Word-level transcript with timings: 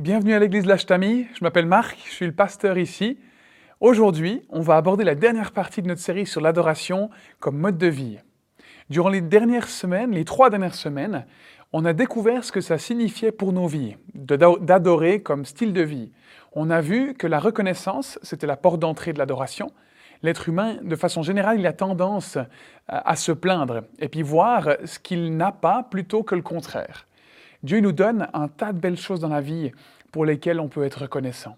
Bienvenue 0.00 0.32
à 0.32 0.38
l'église 0.38 0.64
L'Achtami, 0.64 1.26
je 1.34 1.44
m'appelle 1.44 1.66
Marc, 1.66 1.98
je 2.06 2.10
suis 2.10 2.24
le 2.24 2.32
pasteur 2.32 2.78
ici. 2.78 3.18
Aujourd'hui, 3.80 4.40
on 4.48 4.62
va 4.62 4.78
aborder 4.78 5.04
la 5.04 5.14
dernière 5.14 5.52
partie 5.52 5.82
de 5.82 5.88
notre 5.88 6.00
série 6.00 6.24
sur 6.24 6.40
l'adoration 6.40 7.10
comme 7.38 7.58
mode 7.58 7.76
de 7.76 7.88
vie. 7.88 8.16
Durant 8.88 9.10
les 9.10 9.20
dernières 9.20 9.68
semaines, 9.68 10.12
les 10.12 10.24
trois 10.24 10.48
dernières 10.48 10.74
semaines, 10.74 11.26
on 11.74 11.84
a 11.84 11.92
découvert 11.92 12.44
ce 12.44 12.50
que 12.50 12.62
ça 12.62 12.78
signifiait 12.78 13.30
pour 13.30 13.52
nos 13.52 13.66
vies, 13.66 13.98
d'adorer 14.14 15.20
comme 15.20 15.44
style 15.44 15.74
de 15.74 15.82
vie. 15.82 16.12
On 16.52 16.70
a 16.70 16.80
vu 16.80 17.12
que 17.12 17.26
la 17.26 17.38
reconnaissance, 17.38 18.18
c'était 18.22 18.46
la 18.46 18.56
porte 18.56 18.80
d'entrée 18.80 19.12
de 19.12 19.18
l'adoration. 19.18 19.70
L'être 20.22 20.48
humain, 20.48 20.78
de 20.82 20.96
façon 20.96 21.22
générale, 21.22 21.60
il 21.60 21.66
a 21.66 21.74
tendance 21.74 22.38
à 22.88 23.16
se 23.16 23.32
plaindre 23.32 23.82
et 23.98 24.08
puis 24.08 24.22
voir 24.22 24.78
ce 24.82 24.98
qu'il 24.98 25.36
n'a 25.36 25.52
pas 25.52 25.82
plutôt 25.82 26.22
que 26.22 26.34
le 26.34 26.42
contraire. 26.42 27.06
Dieu 27.62 27.80
nous 27.80 27.92
donne 27.92 28.28
un 28.32 28.48
tas 28.48 28.72
de 28.72 28.78
belles 28.78 28.96
choses 28.96 29.20
dans 29.20 29.28
la 29.28 29.40
vie 29.40 29.72
pour 30.12 30.24
lesquelles 30.24 30.60
on 30.60 30.68
peut 30.68 30.84
être 30.84 31.02
reconnaissant. 31.02 31.56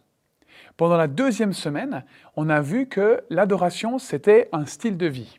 Pendant 0.76 0.96
la 0.96 1.06
deuxième 1.06 1.52
semaine, 1.52 2.04
on 2.36 2.48
a 2.48 2.60
vu 2.60 2.86
que 2.86 3.22
l'adoration, 3.30 3.98
c'était 3.98 4.48
un 4.52 4.66
style 4.66 4.96
de 4.96 5.06
vie, 5.06 5.38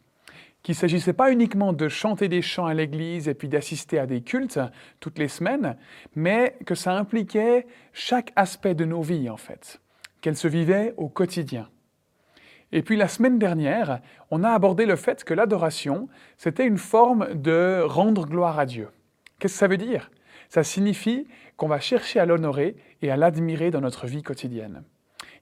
qu'il 0.62 0.74
ne 0.74 0.78
s'agissait 0.78 1.14
pas 1.14 1.32
uniquement 1.32 1.74
de 1.74 1.88
chanter 1.90 2.30
des 2.30 2.42
chants 2.42 2.66
à 2.66 2.74
l'église 2.74 3.28
et 3.28 3.34
puis 3.34 3.50
d'assister 3.50 4.00
à 4.00 4.06
des 4.06 4.22
cultes 4.22 4.60
toutes 5.00 5.20
les 5.20 5.28
semaines, 5.28 5.76
mais 6.16 6.56
que 6.66 6.76
ça 6.76 6.94
impliquait 6.94 7.68
chaque 7.92 8.32
aspect 8.36 8.76
de 8.76 8.86
nos 8.86 9.02
vies, 9.02 9.30
en 9.30 9.38
fait, 9.38 9.82
qu'elles 10.22 10.38
se 10.38 10.48
vivaient 10.48 10.94
au 10.98 11.10
quotidien. 11.10 11.68
Et 12.72 12.82
puis 12.82 12.96
la 12.96 13.08
semaine 13.08 13.38
dernière, 13.38 14.00
on 14.32 14.44
a 14.44 14.50
abordé 14.50 14.86
le 14.86 14.96
fait 14.96 15.24
que 15.24 15.34
l'adoration, 15.34 16.10
c'était 16.38 16.66
une 16.66 16.80
forme 16.80 17.34
de 17.36 17.84
rendre 17.86 18.26
gloire 18.26 18.58
à 18.58 18.66
Dieu. 18.66 18.90
Qu'est-ce 19.38 19.54
que 19.54 19.60
ça 19.60 19.68
veut 19.68 19.78
dire? 19.78 20.10
Ça 20.54 20.64
signifie 20.64 21.26
qu'on 21.58 21.68
va 21.68 21.80
chercher 21.80 22.20
à 22.20 22.28
l'honorer 22.28 22.76
et 23.02 23.10
à 23.10 23.18
l'admirer 23.18 23.72
dans 23.72 23.82
notre 23.82 24.06
vie 24.06 24.22
quotidienne. 24.22 24.84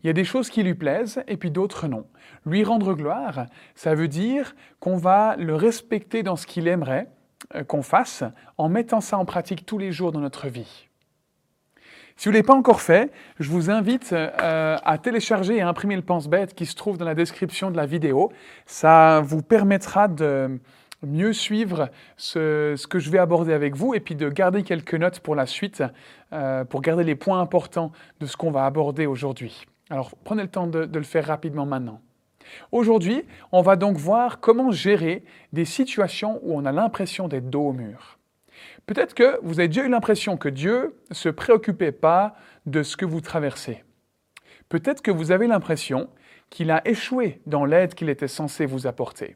Il 0.02 0.08
y 0.08 0.09
a 0.09 0.14
des 0.14 0.23
choses 0.23 0.50
qui 0.50 0.64
lui 0.64 0.73
plaisent 0.73 1.22
et 1.28 1.36
puis 1.36 1.52
d'autres 1.52 1.90
non. 1.90 2.08
Lui 2.45 2.64
rendre 2.64 2.94
gloire, 2.94 3.48
ça 3.76 3.94
veut 3.94 4.08
dire 4.08 4.56
qu'on 4.80 4.95
va 4.95 5.36
le 5.36 5.54
respecter 5.54 6.23
dans 6.23 6.38
ce 6.38 6.48
qu'il 6.48 6.66
aimerait 6.66 7.09
euh, 7.56 7.66
qu'on 7.66 7.82
fasse 7.82 8.23
en 8.58 8.70
mettant 8.70 9.02
ça 9.02 9.17
en 9.17 9.26
pratique 9.26 9.66
tous 9.66 9.78
les 9.78 9.92
jours 9.92 10.14
dans 10.14 10.22
notre 10.22 10.48
vie. 10.48 10.88
Si 12.16 12.30
vous 12.30 12.32
ne 12.32 12.36
l'avez 12.36 12.48
pas 12.48 12.56
encore 12.56 12.80
fait, 12.80 13.12
je 13.38 13.50
vous 13.50 13.70
invite 13.70 14.14
euh, 14.14 14.78
à 14.82 14.98
télécharger 14.98 15.58
et 15.58 15.62
à 15.62 15.67
imprimer 15.67 15.98
le 15.98 16.04
pense-bête 16.04 16.54
qui 16.54 16.66
se 16.66 16.76
trouve 16.76 16.98
dans 16.98 17.04
la 17.06 17.16
description 17.16 17.70
de 17.70 17.76
la 17.76 17.86
vidéo. 17.86 18.32
Ça 18.66 19.20
vous 19.26 19.42
permettra 19.42 20.08
de, 20.08 20.58
mieux 21.06 21.34
suivre 21.34 21.90
ce, 22.18 22.88
que 22.88 23.00
je 23.00 23.10
vais 23.10 23.18
aborder 23.18 23.54
avec 23.54 23.76
vous 23.76 23.94
et 23.94 24.00
puis 24.00 24.16
de 24.16 24.30
garder 24.30 24.64
quelques 24.64 24.96
notes 24.96 25.20
pour 25.20 25.36
la 25.36 25.46
suite, 25.46 25.84
euh, 26.34 26.64
pour 26.64 26.82
garder 26.82 27.04
les 27.04 27.16
points 27.16 27.42
importants 27.42 27.92
de 28.20 28.26
ce 28.26 28.38
qu'on 28.38 28.52
va 28.52 28.66
aborder 28.66 29.06
aujourd'hui. 29.06 29.66
Alors 29.90 30.12
prenez 30.24 30.44
le 30.44 30.50
temps 30.50 30.68
de, 30.68 30.86
de 30.86 31.00
le 31.00 31.06
faire 31.06 31.26
rapidement 31.26 31.66
maintenant. 31.66 32.02
Aujourd'hui, 32.72 33.24
on 33.52 33.62
va 33.62 33.76
donc 33.76 33.98
voir 33.98 34.40
comment 34.40 34.72
gérer 34.72 35.24
des 35.54 35.66
situations 35.66 36.40
où 36.44 36.58
on 36.58 36.66
a 36.66 36.72
l'impression 36.72 37.28
d'être 37.28 37.50
dos 37.50 37.68
au 37.68 37.74
mur. 37.74 38.18
Peut-être 38.86 39.14
que 39.14 39.40
vous 39.44 39.60
avez 39.60 39.68
déjà 39.68 39.86
eu 39.86 39.90
l'impression 39.90 40.38
que 40.38 40.50
Dieu 40.50 40.96
ne 41.10 41.16
se 41.16 41.30
préoccupait 41.30 41.92
pas 41.92 42.36
de 42.66 42.84
ce 42.84 42.98
que 42.98 43.06
vous 43.06 43.22
traversez. 43.22 43.84
Peut-être 44.70 45.02
que 45.02 45.12
vous 45.12 45.32
avez 45.32 45.48
l'impression 45.48 46.10
qu'il 46.50 46.72
a 46.72 46.86
échoué 46.88 47.42
dans 47.46 47.66
l'aide 47.66 47.94
qu'il 47.94 48.10
était 48.10 48.28
censé 48.28 48.66
vous 48.66 48.88
apporter. 48.88 49.36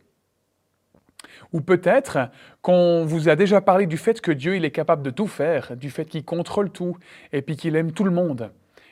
Ou 1.56 1.62
peut-être 1.62 2.18
qu'on 2.62 3.06
vous 3.06 3.30
a 3.30 3.38
déjà 3.38 3.62
parlé 3.62 3.86
du 3.86 3.96
fait 3.96 4.20
que 4.20 4.34
Dieu 4.34 4.62
est 4.62 4.72
capable 4.72 5.04
de 5.04 5.10
tout 5.10 5.26
faire, 5.26 5.78
du 5.78 5.90
fait 5.90 6.04
qu'il 6.04 6.26
contrôle 6.26 6.70
tout 6.70 6.98
et 7.32 7.42
puis 7.42 7.56
qu'il 7.56 7.78
aime 7.78 7.94
tout 7.94 8.04
le 8.04 8.12
monde. 8.12 8.52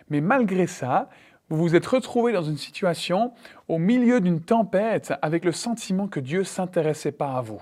Mais 0.09 0.21
malgré 0.21 0.65
ça, 0.65 1.09
vous 1.49 1.57
vous 1.57 1.75
êtes 1.75 1.85
retrouvé 1.85 2.31
dans 2.31 2.41
une 2.41 2.55
situation 2.55 3.33
au 3.67 3.79
milieu 3.79 4.21
d'une 4.21 4.39
tempête 4.39 5.13
avec 5.21 5.43
le 5.43 5.51
sentiment 5.51 6.07
que 6.07 6.21
Dieu 6.21 6.45
s'intéressait 6.45 7.11
pas 7.11 7.33
à 7.35 7.41
vous. 7.41 7.61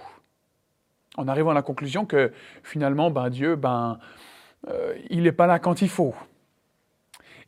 En 1.17 1.27
arrivant 1.27 1.49
à 1.49 1.55
la 1.55 1.63
conclusion 1.63 2.05
que 2.05 2.31
finalement, 2.61 3.09
ben, 3.09 3.31
Dieu, 3.31 3.55
ben, 3.55 3.97
euh, 4.67 4.93
il 5.09 5.23
n'est 5.23 5.31
pas 5.31 5.47
là 5.47 5.57
quand 5.57 5.81
il 5.81 5.89
faut. 5.89 6.13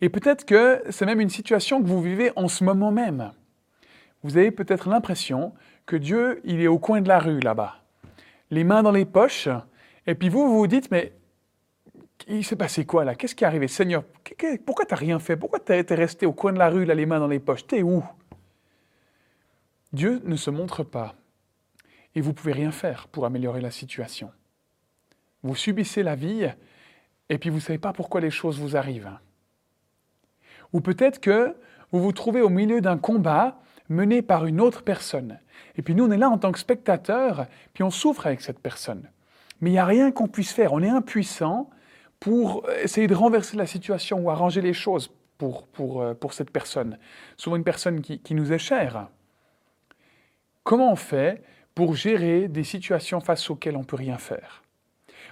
Et 0.02 0.10
peut-être 0.10 0.44
que 0.46 0.82
c'est 0.90 1.06
même 1.06 1.22
une 1.22 1.30
situation 1.30 1.84
que 1.84 1.88
vous 1.88 2.02
vivez 2.02 2.32
en 2.36 2.48
ce 2.48 2.64
moment 2.64 2.92
même. 2.92 3.32
Vous 4.24 4.38
avez 4.38 4.50
peut-être 4.50 4.90
l'impression 4.90 5.54
que 5.86 5.96
Dieu, 5.96 6.42
il 6.44 6.62
est 6.62 6.68
au 6.68 6.80
coin 6.80 7.02
de 7.02 7.08
la 7.08 7.20
rue 7.20 7.40
là-bas, 7.40 7.76
les 8.52 8.64
mains 8.64 8.84
dans 8.84 8.92
les 8.92 9.06
poches, 9.06 9.50
et 10.08 10.16
puis 10.16 10.30
vous, 10.30 10.48
vous 10.48 10.58
vous 10.60 10.68
dites, 10.68 10.92
mais 10.92 11.14
il 12.28 12.46
s'est 12.46 12.56
passé 12.56 12.86
quoi 12.86 13.04
là? 13.04 13.16
Qu'est-ce 13.16 13.36
qui 13.36 13.44
est 13.44 13.48
arrivé? 13.48 13.68
Seigneur, 13.68 14.04
pourquoi 14.66 14.86
tu 14.86 14.94
n'as 14.94 15.00
rien 15.00 15.20
fait? 15.20 15.36
Pourquoi 15.36 15.60
tu 15.60 15.74
es 15.74 15.96
resté 15.96 16.26
au 16.26 16.34
coin 16.34 16.54
de 16.54 16.60
la 16.60 16.70
rue, 16.70 16.86
là, 16.86 16.96
les 16.96 17.06
mains 17.06 17.20
dans 17.20 17.28
les 17.28 17.40
poches? 17.40 17.68
T'es 17.68 17.84
où? 17.84 18.04
Dieu 19.92 20.22
ne 20.24 20.36
se 20.36 20.50
montre 20.50 20.84
pas, 20.84 21.16
et 22.16 22.22
vous 22.22 22.34
pouvez 22.34 22.54
rien 22.54 22.72
faire 22.72 23.08
pour 23.08 23.26
améliorer 23.26 23.62
la 23.62 23.72
situation. 23.72 24.32
Vous 25.44 25.56
subissez 25.56 26.04
la 26.04 26.16
vie, 26.16 26.50
et 27.30 27.38
puis 27.38 27.50
vous 27.50 27.58
ne 27.58 27.62
savez 27.62 27.80
pas 27.80 27.94
pourquoi 27.94 28.22
les 28.22 28.32
choses 28.32 28.60
vous 28.60 28.78
arrivent. 28.78 29.12
Ou 30.72 30.82
peut-être 30.82 31.20
que 31.20 31.56
vous 31.92 32.02
vous 32.02 32.14
trouvez 32.14 32.42
au 32.42 32.50
milieu 32.50 32.82
d'un 32.82 32.98
combat 32.98 33.60
mené 33.90 34.22
par 34.22 34.46
une 34.46 34.62
autre 34.62 34.84
personne. 34.84 35.40
Et 35.78 35.82
puis 35.82 35.96
nous, 35.96 36.06
on 36.06 36.12
est 36.12 36.18
là 36.18 36.30
en 36.30 36.38
tant 36.38 36.52
que 36.52 36.60
spectateur, 36.60 37.48
puis 37.74 37.84
on 37.84 37.90
souffre 37.90 38.28
avec 38.28 38.42
cette 38.42 38.60
personne. 38.60 39.10
Mais 39.62 39.70
il 39.70 39.74
n'y 39.74 39.80
a 39.80 39.86
rien 39.86 40.12
qu'on 40.12 40.28
puisse 40.28 40.52
faire. 40.52 40.74
On 40.74 40.82
est 40.82 40.90
impuissant 40.90 41.70
pour 42.20 42.70
essayer 42.82 43.08
de 43.08 43.16
renverser 43.16 43.58
la 43.58 43.66
situation 43.66 44.20
ou 44.20 44.30
arranger 44.30 44.62
les 44.62 44.74
choses 44.74 45.12
pour, 45.38 45.68
pour, 45.68 46.02
euh, 46.02 46.14
pour 46.14 46.34
cette 46.34 46.52
personne. 46.52 46.98
Souvent 47.38 47.56
une 47.56 47.64
personne 47.64 48.02
qui, 48.02 48.20
qui 48.20 48.34
nous 48.34 48.54
est 48.54 48.58
chère. 48.58 49.08
Comment 50.64 50.92
on 50.92 50.96
fait 50.96 51.44
pour 51.76 51.96
gérer 51.96 52.48
des 52.48 52.64
situations 52.64 53.20
face 53.20 53.50
auxquelles 53.50 53.76
on 53.76 53.82
ne 53.82 53.86
peut 53.86 53.96
rien 53.96 54.18
faire? 54.18 54.64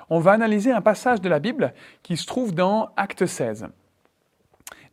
On 0.10 0.20
va 0.20 0.32
analyser 0.32 0.72
un 0.72 0.82
passage 0.82 1.22
de 1.22 1.30
la 1.30 1.40
Bible 1.40 1.74
qui 2.04 2.18
se 2.18 2.26
trouve 2.26 2.54
dans 2.54 2.90
Acte 2.98 3.26
16. 3.26 3.68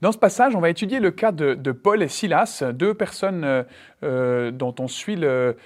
Dans 0.01 0.13
ce 0.13 0.19
passage, 0.19 0.55
on 0.55 0.61
va 0.61 0.71
étudier 0.71 1.01
le 1.01 1.11
cas 1.11 1.33
de, 1.33 1.73
Paul 1.73 2.03
et 2.03 2.09
Silas, 2.09 2.63
deux 2.73 2.95
personnes 2.95 3.45
euh, 3.45 3.63
euh, 4.05 4.51
dont 4.53 4.75
on 4.79 4.87
suit 4.87 5.17
le, 5.17 5.57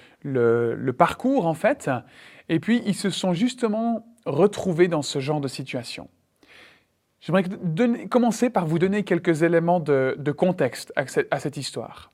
parcours 0.97 1.45
en 1.45 1.53
fait, 1.53 1.89
et 2.49 2.59
puis 2.59 2.81
ils 2.85 2.95
se 2.95 3.09
sont 3.09 3.33
justement 3.33 4.07
retrouvés 4.25 4.87
dans 4.87 5.03
ce 5.03 5.19
genre 5.19 5.39
de 5.39 5.47
situation. 5.47 6.09
J'aimerais 7.21 7.45
commencer 8.09 8.49
par 8.49 8.65
vous 8.65 8.79
donner 8.79 9.03
quelques 9.03 9.43
éléments 9.43 9.79
de, 9.79 10.31
contexte 10.35 10.91
à 10.95 11.39
cette 11.39 11.57
histoire. 11.57 12.11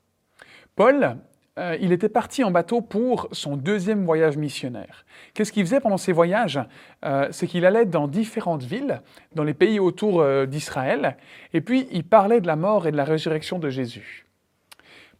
Paul 0.76 1.16
euh, 1.60 1.76
il 1.80 1.92
était 1.92 2.08
parti 2.08 2.42
en 2.42 2.50
bateau 2.50 2.80
pour 2.80 3.28
son 3.32 3.56
deuxième 3.56 4.04
voyage 4.04 4.38
missionnaire. 4.38 5.04
Qu'est-ce 5.34 5.52
qu'il 5.52 5.64
faisait 5.64 5.80
pendant 5.80 5.98
ces 5.98 6.12
voyages? 6.12 6.58
Euh, 7.04 7.28
C'est 7.32 7.46
qu'il 7.46 7.66
allait 7.66 7.84
dans 7.84 8.08
différentes 8.08 8.62
villes, 8.62 9.02
dans 9.34 9.44
les 9.44 9.52
pays 9.52 9.78
autour 9.78 10.22
euh, 10.22 10.46
d'Israël, 10.46 11.18
et 11.52 11.60
puis 11.60 11.86
il 11.92 12.04
parlait 12.04 12.40
de 12.40 12.46
la 12.46 12.56
mort 12.56 12.86
et 12.86 12.92
de 12.92 12.96
la 12.96 13.04
résurrection 13.04 13.58
de 13.58 13.68
Jésus. 13.68 14.26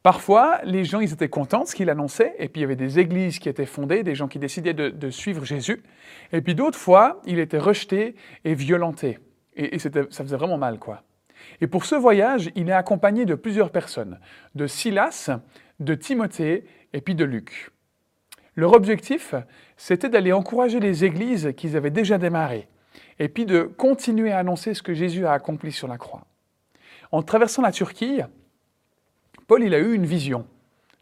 Parfois, 0.03 0.61
les 0.65 0.87
gens 0.87 1.01
ils 1.01 1.13
étaient 1.13 1.29
contents 1.29 1.65
de 1.65 1.69
ce 1.69 1.77
qu'il 1.77 1.91
annonçait, 1.91 2.35
et 2.39 2.49
puis 2.49 2.61
il 2.61 2.63
y 2.63 2.65
avait 2.65 2.77
des 2.77 2.99
églises 2.99 3.39
qui 3.39 3.51
étaient 3.51 3.67
fondées, 3.67 4.03
des 4.03 4.15
gens 4.15 4.29
qui 4.29 4.39
décidaient 4.39 4.73
de, 4.73 5.11
suivre 5.11 5.45
Jésus, 5.45 5.83
et 6.33 6.41
puis 6.41 6.55
d'autres 6.55 6.79
fois, 6.79 7.21
il 7.27 7.39
était 7.39 7.59
rejeté 7.59 8.15
et 8.47 8.55
violenté. 8.55 9.19
Et, 9.57 9.75
et 9.75 9.79
ça 9.79 9.91
faisait 9.91 10.37
vraiment 10.37 10.57
mal, 10.57 10.79
quoi. 10.79 11.03
Et 11.61 11.67
pour 11.67 11.85
ce 11.85 11.95
voyage, 11.95 12.51
il 12.55 12.69
est 12.69 12.73
accompagné 12.73 13.27
de 13.27 13.35
plusieurs 13.35 13.71
personnes, 13.71 14.19
de 14.55 14.67
Silas, 14.67 15.31
de 15.81 15.95
Timothée 15.95 16.65
et 16.93 17.01
puis 17.01 17.15
de 17.15 17.25
Luc. 17.25 17.71
Leur 18.55 18.75
objectif, 18.75 19.35
c'était 19.77 20.09
d'aller 20.09 20.33
encourager 20.33 20.81
les 20.81 21.05
églises 21.05 21.53
qu'ils 21.57 21.77
avaient 21.77 21.91
déjà 21.91 22.19
démarrées, 22.19 22.69
et 23.19 23.29
puis 23.29 23.47
de 23.47 23.63
continuer 23.63 24.33
à 24.33 24.39
annoncer 24.39 24.75
ce 24.75 24.83
que 24.83 24.95
Jésus 24.95 25.27
a 25.27 25.33
accompli 25.33 25.73
sur 25.73 25.89
la 25.89 25.99
croix. 25.99 26.27
En 27.13 27.23
traversant 27.23 27.63
la 27.63 27.73
Turquie, 27.73 28.21
Paul 29.47 29.65
il 29.65 29.75
a 29.75 29.79
eu 29.79 29.95
une 29.95 30.07
vision 30.07 30.47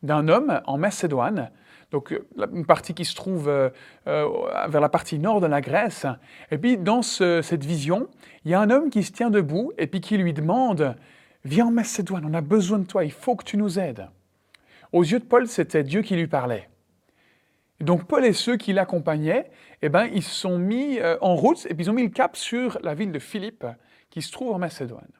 d'un 0.02 0.28
homme 0.28 0.60
en 0.66 0.78
Macédoine, 0.78 1.50
donc 1.90 2.14
une 2.52 2.66
partie 2.66 2.94
qui 2.94 3.04
se 3.04 3.14
trouve 3.14 3.48
euh, 3.48 3.70
euh, 4.06 4.28
vers 4.68 4.80
la 4.80 4.88
partie 4.88 5.18
nord 5.18 5.40
de 5.40 5.46
la 5.46 5.60
Grèce. 5.60 6.06
Et 6.50 6.58
puis 6.58 6.76
dans 6.76 7.02
cette 7.02 7.64
vision, 7.64 8.08
il 8.44 8.50
y 8.50 8.54
a 8.54 8.60
un 8.60 8.70
homme 8.70 8.90
qui 8.90 9.02
se 9.02 9.12
tient 9.12 9.30
debout 9.30 9.72
et 9.78 9.86
puis 9.86 10.00
qui 10.00 10.16
lui 10.18 10.32
demande 10.32 10.96
Viens 11.44 11.66
en 11.66 11.70
Macédoine, 11.70 12.24
on 12.26 12.34
a 12.34 12.40
besoin 12.40 12.78
de 12.78 12.84
toi, 12.84 13.04
il 13.04 13.12
faut 13.12 13.36
que 13.36 13.44
tu 13.44 13.56
nous 13.56 13.78
aides. 13.78 14.08
Aux 14.92 15.02
yeux 15.02 15.18
de 15.18 15.24
Paul, 15.24 15.46
c'était 15.46 15.84
Dieu 15.84 16.02
qui 16.02 16.16
lui 16.16 16.26
parlait. 16.26 16.68
donc 17.80 18.06
Paul 18.06 18.24
et 18.24 18.32
ceux 18.32 18.56
qui 18.56 18.72
l'accompagnaient, 18.72 19.50
eh 19.82 19.88
ben, 19.88 20.06
ils 20.06 20.22
se 20.22 20.34
sont 20.34 20.58
mis 20.58 20.98
euh, 20.98 21.16
en 21.20 21.36
route 21.36 21.66
et 21.66 21.74
puis 21.74 21.84
ils 21.84 21.90
ont 21.90 21.94
mis 21.94 22.02
le 22.02 22.08
cap 22.08 22.36
sur 22.36 22.78
la 22.82 22.94
ville 22.94 23.12
de 23.12 23.18
Philippe, 23.18 23.66
qui 24.10 24.22
se 24.22 24.32
trouve 24.32 24.52
en 24.52 24.58
Macédoine. 24.58 25.12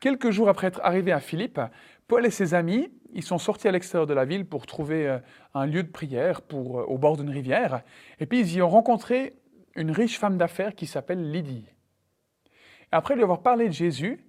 Quelques 0.00 0.30
jours 0.30 0.48
après 0.48 0.68
être 0.68 0.80
arrivés 0.82 1.12
à 1.12 1.20
Philippe, 1.20 1.60
Paul 2.06 2.24
et 2.24 2.30
ses 2.30 2.54
amis, 2.54 2.88
ils 3.12 3.22
sont 3.22 3.38
sortis 3.38 3.68
à 3.68 3.72
l'extérieur 3.72 4.06
de 4.06 4.14
la 4.14 4.24
ville 4.24 4.46
pour 4.46 4.66
trouver 4.66 5.06
euh, 5.08 5.18
un 5.54 5.66
lieu 5.66 5.82
de 5.82 5.90
prière 5.90 6.42
pour, 6.42 6.80
euh, 6.80 6.84
au 6.84 6.98
bord 6.98 7.16
d'une 7.16 7.30
rivière, 7.30 7.82
et 8.18 8.26
puis 8.26 8.40
ils 8.40 8.54
y 8.54 8.62
ont 8.62 8.68
rencontré 8.68 9.34
une 9.76 9.90
riche 9.90 10.18
femme 10.18 10.38
d'affaires 10.38 10.74
qui 10.74 10.86
s'appelle 10.86 11.30
Lydie. 11.30 11.66
Après 12.90 13.14
lui 13.14 13.22
avoir 13.22 13.42
parlé 13.42 13.68
de 13.68 13.72
Jésus, 13.72 14.24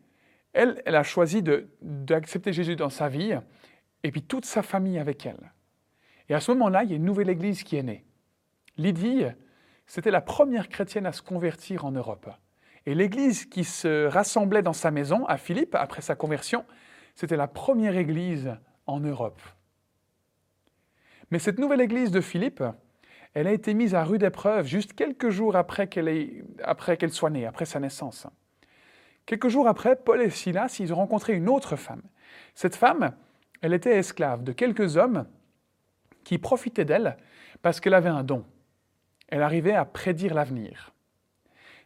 elle, 0.53 0.81
elle 0.85 0.95
a 0.95 1.03
choisi 1.03 1.43
d'accepter 1.81 2.53
Jésus 2.53 2.75
dans 2.75 2.89
sa 2.89 3.07
vie, 3.07 3.37
et 4.03 4.11
puis 4.11 4.21
toute 4.21 4.45
sa 4.45 4.61
famille 4.61 4.99
avec 4.99 5.25
elle. 5.25 5.51
Et 6.29 6.33
à 6.33 6.39
ce 6.39 6.51
moment-là, 6.51 6.83
il 6.83 6.89
y 6.91 6.93
a 6.93 6.97
une 6.97 7.05
nouvelle 7.05 7.29
église 7.29 7.63
qui 7.63 7.75
est 7.75 7.83
née. 7.83 8.05
Lydie, 8.77 9.25
c'était 9.87 10.11
la 10.11 10.21
première 10.21 10.69
chrétienne 10.69 11.05
à 11.05 11.11
se 11.11 11.21
convertir 11.21 11.85
en 11.85 11.91
Europe. 11.91 12.29
Et 12.85 12.95
l'église 12.95 13.45
qui 13.45 13.63
se 13.63 14.05
rassemblait 14.05 14.61
dans 14.61 14.73
sa 14.73 14.91
maison 14.91 15.25
à 15.25 15.37
Philippe 15.37 15.75
après 15.75 16.01
sa 16.01 16.15
conversion, 16.15 16.65
c'était 17.15 17.35
la 17.35 17.47
première 17.47 17.97
église 17.97 18.55
en 18.85 18.99
Europe. 18.99 19.41
Mais 21.31 21.39
cette 21.39 21.59
nouvelle 21.59 21.81
église 21.81 22.11
de 22.11 22.21
Philippe, 22.21 22.63
elle 23.33 23.47
a 23.47 23.51
été 23.51 23.73
mise 23.73 23.93
à 23.93 24.03
rude 24.03 24.23
épreuve 24.23 24.65
juste 24.65 24.93
quelques 24.93 25.29
jours 25.29 25.55
après 25.55 25.87
qu'elle 25.87 27.11
soit 27.11 27.29
née, 27.29 27.45
après 27.45 27.65
sa 27.65 27.79
naissance. 27.79 28.27
Quelques 29.25 29.49
jours 29.49 29.67
après, 29.67 29.95
Paul 29.95 30.21
et 30.21 30.29
Silas, 30.31 30.77
ils 30.79 30.91
ont 30.91 30.95
rencontré 30.95 31.33
une 31.33 31.49
autre 31.49 31.75
femme. 31.75 32.01
Cette 32.55 32.75
femme, 32.75 33.13
elle 33.61 33.73
était 33.73 33.97
esclave 33.97 34.43
de 34.43 34.51
quelques 34.51 34.97
hommes 34.97 35.25
qui 36.23 36.37
profitaient 36.37 36.85
d'elle 36.85 37.17
parce 37.61 37.79
qu'elle 37.79 37.93
avait 37.93 38.09
un 38.09 38.23
don. 38.23 38.45
Elle 39.27 39.43
arrivait 39.43 39.73
à 39.73 39.85
prédire 39.85 40.33
l'avenir. 40.33 40.93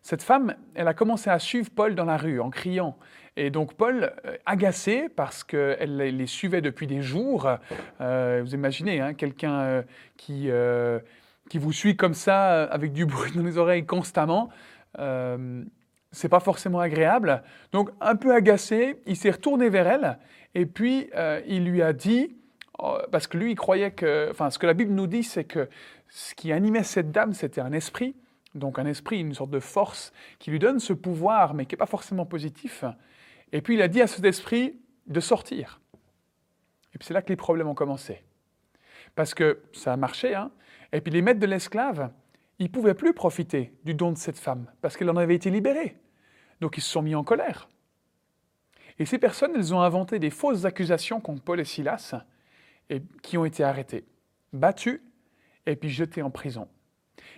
Cette 0.02 0.22
femme, 0.22 0.56
elle 0.76 0.90
a 0.90 0.94
commencé 0.94 1.30
à 1.30 1.40
suivre 1.40 1.70
Paul 1.74 1.96
dans 1.96 2.04
la 2.04 2.18
rue 2.18 2.42
en 2.42 2.50
criant. 2.50 2.98
Et 3.38 3.50
donc 3.50 3.74
Paul, 3.74 4.14
euh, 4.26 4.36
agacé 4.46 5.08
parce 5.08 5.46
qu'elle 5.46 5.96
les 5.96 6.28
suivait 6.28 6.62
depuis 6.62 6.88
des 6.88 7.02
jours, 7.02 7.50
euh, 8.02 8.42
vous 8.44 8.54
imaginez, 8.54 9.00
hein, 9.00 9.14
quelqu'un 9.14 9.62
euh, 9.62 9.82
qui, 10.18 10.50
qui 11.50 11.58
vous 11.58 11.72
suit 11.72 11.96
comme 11.96 12.14
ça 12.14 12.64
avec 12.66 12.92
du 12.92 13.06
bruit 13.06 13.32
dans 13.36 13.44
les 13.44 13.58
oreilles 13.58 13.86
constamment, 13.86 14.50
c'est 14.98 16.30
pas 16.30 16.42
forcément 16.42 16.80
agréable. 16.80 17.42
Donc 17.72 17.90
un 18.02 18.16
peu 18.16 18.36
agacé, 18.36 19.02
il 19.08 19.16
s'est 19.16 19.32
retourné 19.32 19.70
vers 19.70 19.88
elle 19.88 20.20
et 20.56 20.66
puis 20.66 21.10
il 21.48 21.66
lui 21.66 21.82
a 21.82 21.94
dit, 21.94 22.36
oh, 22.80 22.98
parce 23.12 23.28
que 23.28 23.38
lui 23.38 23.52
il 23.52 23.56
croyait 23.56 23.92
que, 23.92 24.30
enfin 24.32 24.50
ce 24.50 24.60
que 24.60 24.68
la 24.68 24.74
Bible 24.74 24.94
nous 24.94 25.08
dit, 25.08 25.24
c'est 25.24 25.44
que 25.44 25.70
ce 26.10 26.36
qui 26.36 26.52
animait 26.52 26.84
cette 26.84 27.12
dame, 27.12 27.34
c'était 27.34 27.62
un 27.62 27.74
esprit, 27.74 28.16
donc 28.56 28.78
un 28.78 28.86
esprit, 28.86 29.20
une 29.20 29.34
sorte 29.34 29.50
de 29.50 29.60
force 29.60 30.14
qui 30.38 30.52
lui 30.52 30.60
donne 30.60 30.80
ce 30.80 30.94
pouvoir, 30.94 31.56
mais 31.56 31.66
qui 31.66 31.74
n'est 31.74 31.80
pas 31.80 31.88
forcément 31.88 32.26
positif. 32.26 32.84
Et 33.52 33.62
puis 33.62 33.74
il 33.76 33.82
a 33.82 33.88
dit 33.88 34.02
à 34.02 34.08
cet 34.08 34.24
esprit 34.26 34.80
de 35.08 35.20
sortir. 35.20 35.82
Et 36.94 37.00
puis 37.00 37.08
c'est 37.08 37.16
là 37.16 37.24
que 37.24 37.30
les 37.30 37.36
problèmes 37.36 37.68
ont 37.68 37.74
commencé. 37.74 38.22
Parce 39.16 39.34
que 39.34 39.64
ça 39.74 39.94
a 39.94 39.98
marché, 39.98 40.36
hein. 40.36 40.52
Et 40.92 41.02
puis 41.02 41.12
les 41.12 41.24
maîtres 41.24 41.40
de 41.40 41.48
l'esclave, 41.48 42.12
ils 42.60 42.66
ne 42.66 42.70
pouvaient 42.70 42.94
plus 42.94 43.14
profiter 43.14 43.74
du 43.84 43.96
don 43.96 44.12
de 44.12 44.18
cette 44.18 44.38
femme, 44.38 44.68
parce 44.82 44.96
qu'elle 44.96 45.10
en 45.10 45.18
avait 45.18 45.34
été 45.34 45.50
libérée. 45.50 45.98
Donc 46.62 46.78
ils 46.78 46.82
se 46.82 46.90
sont 46.92 47.02
mis 47.02 47.16
en 47.16 47.24
colère. 47.24 47.68
Et 49.00 49.06
ces 49.06 49.18
personnes, 49.18 49.52
elles 49.56 49.74
ont 49.74 49.82
inventé 49.82 50.20
des 50.20 50.30
fausses 50.30 50.66
accusations 50.66 51.20
contre 51.20 51.44
Paul 51.44 51.60
et 51.60 51.66
Silas, 51.66 52.16
et 52.90 53.02
qui 53.22 53.38
ont 53.38 53.46
été 53.46 53.64
arrêtés, 53.64 54.06
battus, 54.52 55.02
et 55.66 55.76
puis 55.76 55.90
jetés 55.90 56.22
en 56.22 56.30
prison. 56.30 56.68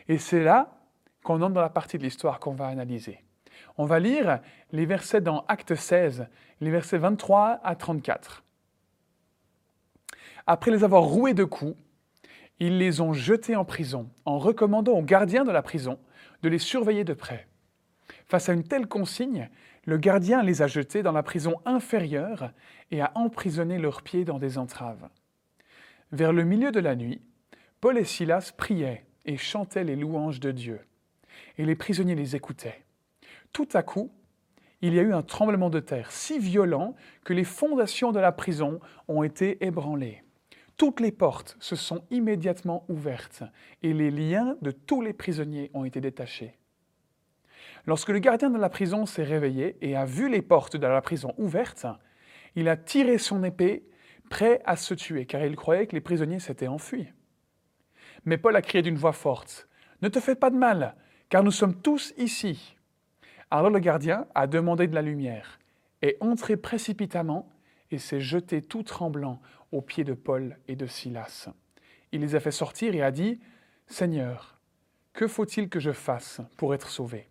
Et 0.07 0.17
c'est 0.17 0.43
là 0.43 0.77
qu'on 1.23 1.41
entre 1.41 1.53
dans 1.53 1.61
la 1.61 1.69
partie 1.69 1.97
de 1.97 2.03
l'histoire 2.03 2.39
qu'on 2.39 2.53
va 2.53 2.67
analyser. 2.67 3.19
On 3.77 3.85
va 3.85 3.99
lire 3.99 4.39
les 4.71 4.85
versets 4.85 5.21
dans 5.21 5.45
Acte 5.47 5.75
16, 5.75 6.27
les 6.61 6.69
versets 6.69 6.97
23 6.97 7.61
à 7.63 7.75
34. 7.75 8.43
Après 10.47 10.71
les 10.71 10.83
avoir 10.83 11.03
roués 11.03 11.33
de 11.33 11.43
coups, 11.43 11.75
ils 12.59 12.77
les 12.77 13.01
ont 13.01 13.13
jetés 13.13 13.55
en 13.55 13.65
prison, 13.65 14.09
en 14.23 14.37
recommandant 14.37 14.93
aux 14.93 15.03
gardiens 15.03 15.43
de 15.43 15.51
la 15.51 15.61
prison 15.61 15.99
de 16.41 16.49
les 16.49 16.59
surveiller 16.59 17.03
de 17.03 17.13
près. 17.13 17.47
Face 18.27 18.49
à 18.49 18.53
une 18.53 18.63
telle 18.63 18.87
consigne, 18.87 19.49
le 19.85 19.97
gardien 19.97 20.43
les 20.43 20.61
a 20.61 20.67
jetés 20.67 21.03
dans 21.03 21.11
la 21.11 21.23
prison 21.23 21.55
inférieure 21.65 22.51
et 22.91 23.01
a 23.01 23.11
emprisonné 23.15 23.77
leurs 23.77 24.01
pieds 24.01 24.25
dans 24.25 24.39
des 24.39 24.57
entraves. 24.57 25.09
Vers 26.11 26.33
le 26.33 26.43
milieu 26.43 26.71
de 26.71 26.79
la 26.79 26.95
nuit, 26.95 27.21
Paul 27.81 27.97
et 27.97 28.03
Silas 28.03 28.51
priaient 28.55 29.05
et 29.25 29.37
chantaient 29.37 29.83
les 29.83 29.95
louanges 29.95 30.39
de 30.39 30.51
Dieu, 30.51 30.79
et 31.57 31.65
les 31.65 31.75
prisonniers 31.75 32.15
les 32.15 32.35
écoutaient 32.35 32.85
tout 33.55 33.69
à 33.71 33.83
coup, 33.83 34.11
il 34.81 34.93
y 34.93 34.99
a 34.99 35.01
eu 35.01 35.13
un 35.13 35.21
tremblement 35.21 35.69
de 35.69 35.79
terre 35.79 36.11
si 36.11 36.39
violent 36.39 36.93
que 37.23 37.31
les 37.31 37.45
fondations 37.45 38.11
de 38.11 38.19
la 38.19 38.33
prison 38.33 38.81
ont 39.07 39.23
été 39.23 39.65
ébranlées. 39.65 40.23
Toutes 40.75 40.99
les 40.99 41.13
portes 41.13 41.55
se 41.61 41.77
sont 41.77 42.03
immédiatement 42.11 42.83
ouvertes 42.89 43.43
et 43.81 43.93
les 43.93 44.11
liens 44.11 44.57
de 44.61 44.71
tous 44.71 45.01
les 45.01 45.13
prisonniers 45.13 45.71
ont 45.73 45.85
été 45.85 46.01
détachés. 46.01 46.57
Lorsque 47.87 48.09
le 48.09 48.19
gardien 48.19 48.49
de 48.49 48.57
la 48.57 48.69
prison 48.69 49.05
s'est 49.05 49.23
réveillé 49.23 49.77
et 49.81 49.95
a 49.95 50.05
vu 50.05 50.29
les 50.29 50.41
portes 50.41 50.75
de 50.75 50.87
la 50.87 51.01
prison 51.01 51.33
ouvertes, 51.37 51.85
il 52.55 52.67
a 52.67 52.77
tiré 52.77 53.17
son 53.17 53.43
épée, 53.43 53.85
prêt 54.29 54.61
à 54.65 54.75
se 54.75 54.93
tuer, 54.93 55.25
car 55.25 55.43
il 55.43 55.55
croyait 55.55 55.85
que 55.85 55.95
les 55.95 56.01
prisonniers 56.01 56.39
s'étaient 56.39 56.67
enfuis. 56.67 57.07
Mais 58.25 58.37
Paul 58.37 58.55
a 58.55 58.61
crié 58.61 58.81
d'une 58.81 58.97
voix 58.97 59.13
forte, 59.13 59.67
Ne 60.01 60.09
te 60.09 60.19
fais 60.19 60.35
pas 60.35 60.49
de 60.49 60.55
mal, 60.55 60.95
car 61.29 61.43
nous 61.43 61.51
sommes 61.51 61.79
tous 61.79 62.13
ici. 62.17 62.75
Alors 63.51 63.69
le 63.69 63.79
gardien 63.79 64.27
a 64.33 64.47
demandé 64.47 64.87
de 64.87 64.95
la 64.95 65.03
lumière, 65.03 65.59
est 66.01 66.17
entré 66.21 66.57
précipitamment 66.57 67.49
et 67.91 67.99
s'est 67.99 68.19
jeté 68.19 68.61
tout 68.61 68.83
tremblant 68.83 69.41
aux 69.71 69.81
pieds 69.81 70.03
de 70.03 70.13
Paul 70.13 70.57
et 70.67 70.75
de 70.75 70.87
Silas. 70.87 71.49
Il 72.11 72.21
les 72.21 72.35
a 72.35 72.39
fait 72.39 72.51
sortir 72.51 72.95
et 72.95 73.03
a 73.03 73.11
dit, 73.11 73.39
Seigneur, 73.87 74.59
que 75.13 75.27
faut-il 75.27 75.69
que 75.69 75.79
je 75.79 75.91
fasse 75.91 76.41
pour 76.57 76.73
être 76.73 76.89
sauvé? 76.89 77.29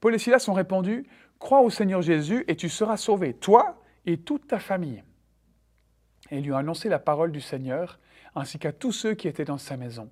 Paul 0.00 0.14
et 0.14 0.18
Silas 0.18 0.46
ont 0.48 0.54
répondu, 0.54 1.06
Crois 1.38 1.60
au 1.60 1.70
Seigneur 1.70 2.02
Jésus 2.02 2.44
et 2.48 2.56
tu 2.56 2.68
seras 2.68 2.96
sauvé, 2.96 3.34
toi 3.34 3.80
et 4.06 4.18
toute 4.18 4.48
ta 4.48 4.58
famille. 4.58 5.04
Et 6.30 6.40
lui 6.40 6.52
a 6.52 6.58
annoncé 6.58 6.88
la 6.88 6.98
parole 6.98 7.30
du 7.30 7.40
Seigneur, 7.40 8.00
ainsi 8.34 8.58
qu'à 8.58 8.72
tous 8.72 8.92
ceux 8.92 9.14
qui 9.14 9.28
étaient 9.28 9.44
dans 9.44 9.58
sa 9.58 9.76
maison. 9.76 10.10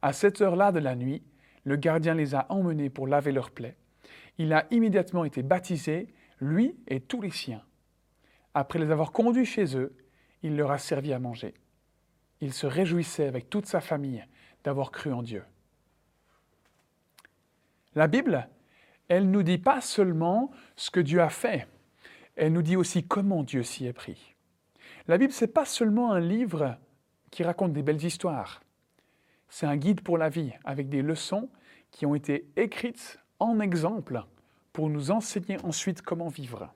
À 0.00 0.12
cette 0.12 0.40
heure-là 0.40 0.72
de 0.72 0.78
la 0.78 0.96
nuit, 0.96 1.22
le 1.64 1.76
gardien 1.76 2.14
les 2.14 2.34
a 2.34 2.46
emmenés 2.48 2.90
pour 2.90 3.06
laver 3.06 3.32
leurs 3.32 3.50
plaies 3.50 3.76
il 4.38 4.52
a 4.52 4.66
immédiatement 4.70 5.24
été 5.24 5.42
baptisé, 5.42 6.08
lui 6.40 6.76
et 6.88 7.00
tous 7.00 7.20
les 7.20 7.30
siens. 7.30 7.62
Après 8.54 8.78
les 8.78 8.90
avoir 8.90 9.12
conduits 9.12 9.46
chez 9.46 9.76
eux, 9.76 9.94
il 10.42 10.56
leur 10.56 10.70
a 10.70 10.78
servi 10.78 11.12
à 11.12 11.18
manger. 11.18 11.54
Il 12.40 12.52
se 12.52 12.66
réjouissait 12.66 13.26
avec 13.26 13.48
toute 13.48 13.66
sa 13.66 13.80
famille 13.80 14.24
d'avoir 14.64 14.90
cru 14.90 15.12
en 15.12 15.22
Dieu. 15.22 15.44
La 17.94 18.08
Bible, 18.08 18.48
elle 19.08 19.30
nous 19.30 19.42
dit 19.42 19.58
pas 19.58 19.80
seulement 19.80 20.50
ce 20.76 20.90
que 20.90 21.00
Dieu 21.00 21.20
a 21.20 21.28
fait, 21.28 21.66
elle 22.36 22.52
nous 22.52 22.62
dit 22.62 22.76
aussi 22.76 23.04
comment 23.06 23.42
Dieu 23.42 23.62
s'y 23.62 23.86
est 23.86 23.92
pris. 23.92 24.34
La 25.06 25.18
Bible, 25.18 25.32
n'est 25.40 25.46
pas 25.48 25.64
seulement 25.64 26.12
un 26.12 26.20
livre 26.20 26.76
qui 27.30 27.42
raconte 27.42 27.72
des 27.72 27.82
belles 27.82 28.04
histoires. 28.04 28.62
C'est 29.48 29.66
un 29.66 29.76
guide 29.76 30.00
pour 30.00 30.16
la 30.16 30.28
vie 30.28 30.52
avec 30.64 30.88
des 30.88 31.02
leçons 31.02 31.50
qui 31.90 32.06
ont 32.06 32.14
été 32.14 32.48
écrites 32.56 33.18
en 33.38 33.60
exemple 33.60 34.22
pour 34.72 34.88
nous 34.88 35.10
enseigner 35.10 35.58
ensuite 35.64 36.02
comment 36.02 36.28
vivre. 36.28 36.72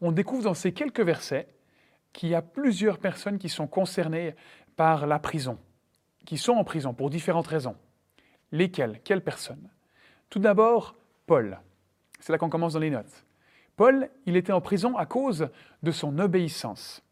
On 0.00 0.12
découvre 0.12 0.44
dans 0.44 0.54
ces 0.54 0.72
quelques 0.72 1.00
versets 1.00 1.48
qu'il 2.12 2.28
y 2.28 2.34
a 2.34 2.42
plusieurs 2.42 2.98
personnes 2.98 3.38
qui 3.38 3.48
sont 3.48 3.66
concernées 3.66 4.34
par 4.76 5.06
la 5.06 5.18
prison, 5.18 5.58
qui 6.26 6.38
sont 6.38 6.54
en 6.54 6.64
prison 6.64 6.94
pour 6.94 7.10
différentes 7.10 7.46
raisons. 7.46 7.76
Lesquelles? 8.50 9.00
Quelles 9.04 9.22
personnes? 9.22 9.70
Tout 10.32 10.38
d'abord, 10.38 10.96
Paul. 11.26 11.60
C'est 12.18 12.32
là 12.32 12.38
qu'on 12.38 12.48
commence 12.48 12.72
dans 12.72 12.80
les 12.80 12.88
notes. 12.88 13.26
Paul, 13.76 14.08
il 14.24 14.34
était 14.38 14.54
en 14.54 14.62
prison 14.62 14.96
à 14.96 15.04
cause 15.04 15.50
de 15.82 15.90
son 15.90 16.18
obéissance. 16.18 17.02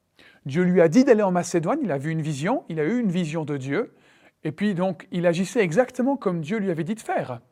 Dieu 0.46 0.62
lui 0.62 0.80
a 0.80 0.88
dit 0.88 1.04
d'aller 1.04 1.22
en 1.22 1.30
Macédoine, 1.30 1.80
il 1.82 1.92
a 1.92 1.98
vu 1.98 2.12
une 2.12 2.22
vision, 2.22 2.64
il 2.70 2.80
a 2.80 2.84
eu 2.84 2.98
une 2.98 3.10
vision 3.10 3.44
de 3.44 3.58
Dieu, 3.58 3.94
et 4.42 4.52
puis 4.52 4.72
donc 4.72 5.06
il 5.10 5.26
agissait 5.26 5.60
exactement 5.60 6.16
comme 6.16 6.40
Dieu 6.40 6.56
lui 6.56 6.70
avait 6.70 6.82
dit 6.82 6.94
de 6.94 7.00
faire. 7.00 7.42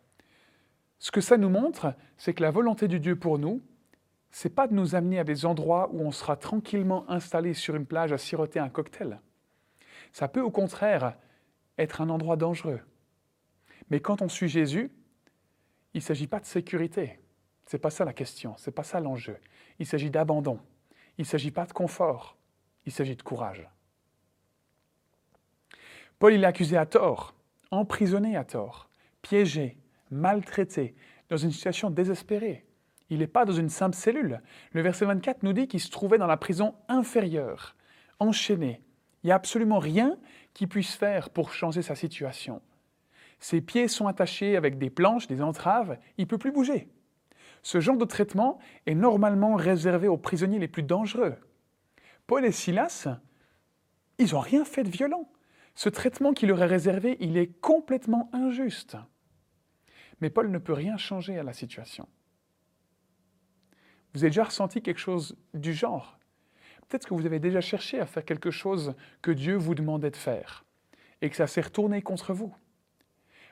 Ce 0.98 1.10
que 1.10 1.20
ça 1.20 1.37
nous 1.37 1.50
montre, 1.50 1.92
c'est 2.16 2.32
que 2.32 2.42
la 2.42 2.50
volonté 2.50 2.88
de 2.88 2.96
Dieu 2.96 3.16
pour 3.16 3.38
nous, 3.38 3.60
c'est 4.30 4.54
pas 4.54 4.68
de 4.68 4.72
nous 4.72 4.94
amener 4.94 5.18
à 5.18 5.25
des 5.25 5.44
endroits 5.44 5.90
où 5.92 6.00
on 6.00 6.12
sera 6.12 6.37
tranquillement 6.37 7.04
installé 7.10 7.52
sur 7.52 7.76
une 7.76 7.84
plage 7.84 8.14
à 8.14 8.16
siroter 8.16 8.58
un 8.58 8.70
cocktail. 8.70 9.20
Ça 10.12 10.28
peut 10.28 10.40
au 10.40 10.50
contraire 10.50 11.18
être 11.76 12.00
un 12.00 12.08
endroit 12.08 12.37
dangereux. 12.37 12.80
Mais 13.90 14.00
quand 14.00 14.22
on 14.22 14.30
suit 14.30 14.48
Jésus, 14.48 14.90
il 15.99 16.02
ne 16.02 16.05
s'agit 16.05 16.28
pas 16.28 16.38
de 16.38 16.47
sécurité. 16.47 17.19
Ce 17.67 17.76
n'est 17.76 17.81
pas 17.81 17.90
ça 17.90 18.05
la 18.05 18.12
question, 18.12 18.57
ce 18.57 18.71
n'est 18.71 18.75
pas 18.75 18.85
ça 18.85 19.00
l'enjeu. 19.00 19.37
Il 19.81 19.87
s'agit 19.87 20.11
d'abandon. 20.11 20.61
Il 21.19 21.23
ne 21.23 21.26
s'agit 21.26 21.50
pas 21.50 21.67
de 21.67 21.73
confort, 21.73 22.37
il 22.87 22.93
s'agit 22.93 23.17
de 23.17 23.23
courage. 23.23 23.69
Paul, 26.21 26.33
il 26.33 26.45
est 26.45 26.47
accusé 26.47 26.76
à 26.76 26.87
tort, 26.87 27.35
emprisonné 27.73 28.37
à 28.37 28.45
tort, 28.45 28.88
piégé, 29.23 29.76
maltraité, 30.12 30.95
dans 31.31 31.37
une 31.37 31.50
situation 31.50 31.90
désespérée. 31.90 32.64
Il 33.11 33.19
n'est 33.19 33.26
pas 33.26 33.45
dans 33.45 33.52
une 33.52 33.69
simple 33.69 33.97
cellule. 33.97 34.40
Le 34.71 34.83
verset 34.83 35.05
24 35.05 35.43
nous 35.43 35.52
dit 35.52 35.67
qu'il 35.67 35.81
se 35.81 35.90
trouvait 35.90 36.19
dans 36.19 36.28
la 36.28 36.37
prison 36.37 36.76
inférieure, 36.88 37.75
enchaîné. 38.21 38.83
Il 39.25 39.26
n'y 39.26 39.33
a 39.33 39.37
absolument 39.37 39.81
rien 39.81 40.17
qu'il 40.55 40.69
puisse 40.69 40.95
faire 40.95 41.31
pour 41.31 41.52
changer 41.52 41.83
sa 41.83 41.97
situation. 41.97 42.62
Ses 43.40 43.61
pieds 43.61 43.88
sont 43.88 44.07
attachés 44.07 44.57
avec 44.57 44.78
des 44.78 44.90
planches, 44.90 45.26
des 45.26 45.42
entraves, 45.42 45.99
il 46.16 46.23
ne 46.23 46.26
peut 46.26 46.38
plus 46.38 46.52
bouger. 46.52 46.88
Ce 47.62 47.80
genre 47.80 47.97
de 47.97 48.04
traitement 48.04 48.59
est 48.87 48.95
normalement 48.95 49.54
réservé 49.54 50.09
aux 50.09 50.16
prisonniers 50.16 50.59
les 50.59 50.68
plus 50.68 50.83
dangereux. 50.83 51.37
Paul 52.26 52.45
et 52.45 52.52
Silas, 52.52 53.09
ils 54.18 54.33
n'ont 54.33 54.40
rien 54.40 54.64
fait 54.64 54.85
de 54.85 54.90
violent. 54.90 55.30
Ce 55.75 55.88
traitement 55.88 56.33
qui 56.33 56.47
leur 56.47 56.62
est 56.62 56.66
réservé, 56.66 57.16
il 57.21 57.37
est 57.37 57.61
complètement 57.61 58.30
injuste. 58.33 58.97
Mais 60.21 60.30
Paul 60.30 60.50
ne 60.50 60.59
peut 60.59 60.73
rien 60.73 60.97
changer 60.97 61.38
à 61.38 61.45
la 61.45 61.52
situation. 61.52 62.09
Vous 64.12 64.25
avez 64.25 64.30
déjà 64.30 64.45
ressenti 64.45 64.83
quelque 64.83 64.99
chose 64.99 65.37
du 65.54 65.73
genre? 65.73 66.18
Peut-être 66.88 67.07
que 67.07 67.14
vous 67.14 67.26
avez 67.26 67.38
déjà 67.38 67.61
cherché 67.61 68.00
à 68.00 68.07
faire 68.07 68.25
quelque 68.25 68.50
chose 68.50 68.95
que 69.23 69.30
Dieu 69.30 69.57
vous 69.57 69.75
demandait 69.75 70.11
de 70.11 70.16
faire 70.16 70.64
et 71.21 71.30
que 71.30 71.37
ça 71.37 71.47
s'est 71.47 71.61
retourné 71.61 72.02
contre 72.02 72.33
vous. 72.33 72.54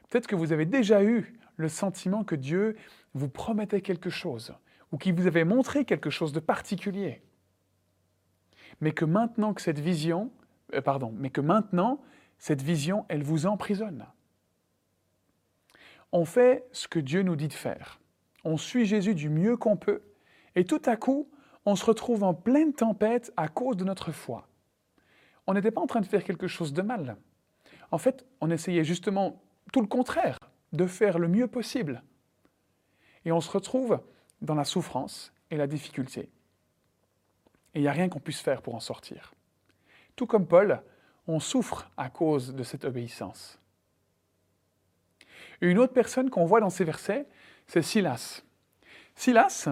Peut-être 0.09 0.27
que 0.27 0.37
vous 0.37 0.53
avez 0.53 0.67
déjà 0.67 1.03
eu 1.03 1.39
le 1.57 1.69
sentiment 1.69 2.25
que 2.25 2.35
Dieu 2.35 2.77
vous 3.15 3.29
promettait 3.29 3.81
quelque 3.81 4.11
chose 4.11 4.55
ou 4.93 4.99
qu'il 4.99 5.15
vous 5.15 5.27
avait 5.27 5.45
montré 5.45 5.85
quelque 5.85 6.11
chose 6.11 6.33
de 6.33 6.41
particulier. 6.41 7.23
Mais 8.81 8.93
que 8.93 9.05
maintenant 9.05 9.55
que 9.55 9.63
cette 9.63 9.79
vision, 9.79 10.31
euh, 10.75 10.81
pardon, 10.81 11.13
mais 11.17 11.31
que 11.31 11.41
maintenant 11.41 12.01
cette 12.39 12.63
vision, 12.63 13.07
elle 13.09 13.23
vous 13.23 13.47
emprisonne. 13.47 14.07
On 16.13 16.25
fait 16.25 16.67
ce 16.73 16.87
que 16.87 16.99
Dieu 16.99 17.23
nous 17.23 17.37
dit 17.37 17.49
de 17.49 17.53
faire. 17.53 18.01
On 18.45 18.57
suit 18.57 18.85
Jésus 18.85 19.15
du 19.15 19.29
mieux 19.29 19.57
qu'on 19.57 19.77
peut 19.77 20.03
et 20.55 20.65
tout 20.65 20.83
à 20.85 20.97
coup, 20.97 21.29
on 21.65 21.77
se 21.77 21.85
retrouve 21.85 22.23
en 22.23 22.35
pleine 22.35 22.73
tempête 22.73 23.33
à 23.37 23.49
cause 23.49 23.77
de 23.77 23.85
notre 23.85 24.13
foi. 24.13 24.49
On 25.47 25.55
n'était 25.55 25.71
pas 25.71 25.81
en 25.81 25.87
train 25.87 26.01
de 26.01 26.07
faire 26.07 26.25
quelque 26.25 26.47
chose 26.47 26.73
de 26.73 26.83
mal. 26.83 27.17
En 27.91 27.99
fait, 27.99 28.25
on 28.41 28.51
essayait 28.51 28.85
justement 28.85 29.43
tout 29.73 29.80
le 29.80 29.87
contraire, 29.87 30.38
de 30.73 30.87
faire 30.87 31.18
le 31.18 31.28
mieux 31.28 31.46
possible. 31.46 32.02
Et 33.25 33.32
on 33.32 33.40
se 33.40 33.50
retrouve 33.50 34.00
dans 34.40 34.54
la 34.54 34.64
souffrance 34.64 35.32
et 35.50 35.56
la 35.56 35.66
difficulté. 35.66 36.30
Et 37.75 37.80
il 37.80 37.82
n'y 37.82 37.88
a 37.88 37.92
rien 37.92 38.08
qu'on 38.08 38.20
puisse 38.20 38.40
faire 38.40 38.62
pour 38.62 38.75
en 38.75 38.80
sortir. 38.80 39.35
Tout 40.14 40.26
comme 40.26 40.46
Paul, 40.46 40.82
on 41.26 41.40
souffre 41.40 41.90
à 41.96 42.08
cause 42.08 42.54
de 42.54 42.62
cette 42.62 42.85
obéissance. 42.85 43.58
Une 45.61 45.78
autre 45.78 45.92
personne 45.92 46.30
qu'on 46.30 46.44
voit 46.44 46.61
dans 46.61 46.70
ces 46.70 46.85
versets, 46.85 47.26
c'est 47.66 47.82
Silas. 47.82 48.42
Silas, 49.14 49.68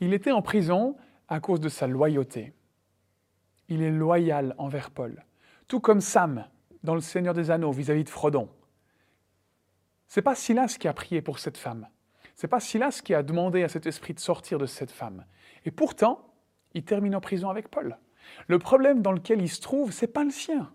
il 0.00 0.14
était 0.14 0.32
en 0.32 0.42
prison 0.42 0.96
à 1.28 1.40
cause 1.40 1.60
de 1.60 1.68
sa 1.68 1.86
loyauté. 1.86 2.52
Il 3.68 3.82
est 3.82 3.90
loyal 3.90 4.54
envers 4.58 4.90
Paul. 4.90 5.24
Tout 5.68 5.80
comme 5.80 6.00
Sam 6.00 6.46
dans 6.82 6.94
Le 6.94 7.00
Seigneur 7.00 7.34
des 7.34 7.50
Anneaux 7.50 7.72
vis-à-vis 7.72 8.04
de 8.04 8.10
Frodon. 8.10 8.48
C'est 10.08 10.22
pas 10.22 10.34
Silas 10.34 10.76
qui 10.78 10.88
a 10.88 10.92
prié 10.92 11.22
pour 11.22 11.38
cette 11.38 11.58
femme. 11.58 11.88
C'est 12.34 12.48
pas 12.48 12.60
Silas 12.60 13.00
qui 13.04 13.14
a 13.14 13.22
demandé 13.22 13.62
à 13.62 13.68
cet 13.68 13.86
esprit 13.86 14.14
de 14.14 14.20
sortir 14.20 14.58
de 14.58 14.66
cette 14.66 14.90
femme. 14.90 15.24
Et 15.64 15.70
pourtant, 15.70 16.34
il 16.74 16.84
termine 16.84 17.14
en 17.14 17.20
prison 17.20 17.48
avec 17.48 17.68
Paul. 17.68 17.96
Le 18.46 18.58
problème 18.58 19.02
dans 19.02 19.12
lequel 19.12 19.40
il 19.40 19.48
se 19.48 19.60
trouve, 19.60 19.92
c'est 19.92 20.08
pas 20.08 20.24
le 20.24 20.30
sien. 20.30 20.72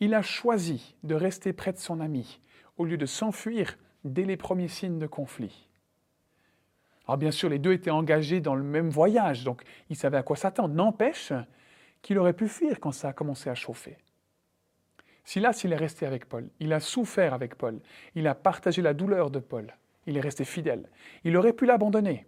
Il 0.00 0.14
a 0.14 0.22
choisi 0.22 0.96
de 1.02 1.14
rester 1.14 1.52
près 1.52 1.72
de 1.72 1.78
son 1.78 2.00
ami 2.00 2.40
au 2.76 2.84
lieu 2.84 2.96
de 2.96 3.06
s'enfuir 3.06 3.76
dès 4.04 4.24
les 4.24 4.36
premiers 4.36 4.68
signes 4.68 4.98
de 4.98 5.06
conflit. 5.06 5.68
Alors 7.06 7.18
bien 7.18 7.30
sûr, 7.30 7.48
les 7.48 7.58
deux 7.58 7.72
étaient 7.72 7.90
engagés 7.90 8.40
dans 8.40 8.54
le 8.54 8.62
même 8.62 8.88
voyage, 8.88 9.44
donc 9.44 9.62
ils 9.88 9.96
savaient 9.96 10.16
à 10.16 10.22
quoi 10.22 10.36
s'attendre. 10.36 10.74
N'empêche 10.74 11.32
qu'il 12.02 12.18
aurait 12.18 12.32
pu 12.32 12.48
fuir 12.48 12.80
quand 12.80 12.92
ça 12.92 13.08
a 13.08 13.12
commencé 13.12 13.50
à 13.50 13.54
chauffer. 13.54 13.98
Silas, 15.24 15.60
il 15.64 15.72
est 15.72 15.76
resté 15.76 16.06
avec 16.06 16.26
Paul. 16.26 16.48
Il 16.60 16.72
a 16.72 16.80
souffert 16.80 17.34
avec 17.34 17.54
Paul. 17.56 17.80
Il 18.14 18.26
a 18.26 18.34
partagé 18.34 18.82
la 18.82 18.94
douleur 18.94 19.30
de 19.30 19.38
Paul. 19.38 19.74
Il 20.06 20.16
est 20.16 20.20
resté 20.20 20.44
fidèle. 20.44 20.88
Il 21.24 21.36
aurait 21.36 21.52
pu 21.52 21.66
l'abandonner. 21.66 22.26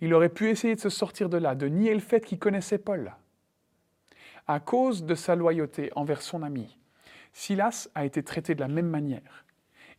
Il 0.00 0.12
aurait 0.14 0.28
pu 0.28 0.50
essayer 0.50 0.74
de 0.74 0.80
se 0.80 0.88
sortir 0.88 1.28
de 1.28 1.38
là, 1.38 1.54
de 1.54 1.66
nier 1.66 1.94
le 1.94 2.00
fait 2.00 2.20
qu'il 2.20 2.38
connaissait 2.38 2.78
Paul. 2.78 3.14
À 4.46 4.60
cause 4.60 5.04
de 5.04 5.14
sa 5.14 5.34
loyauté 5.34 5.90
envers 5.96 6.20
son 6.20 6.42
ami, 6.42 6.78
Silas 7.32 7.88
a 7.94 8.04
été 8.04 8.22
traité 8.22 8.54
de 8.54 8.60
la 8.60 8.68
même 8.68 8.88
manière. 8.88 9.44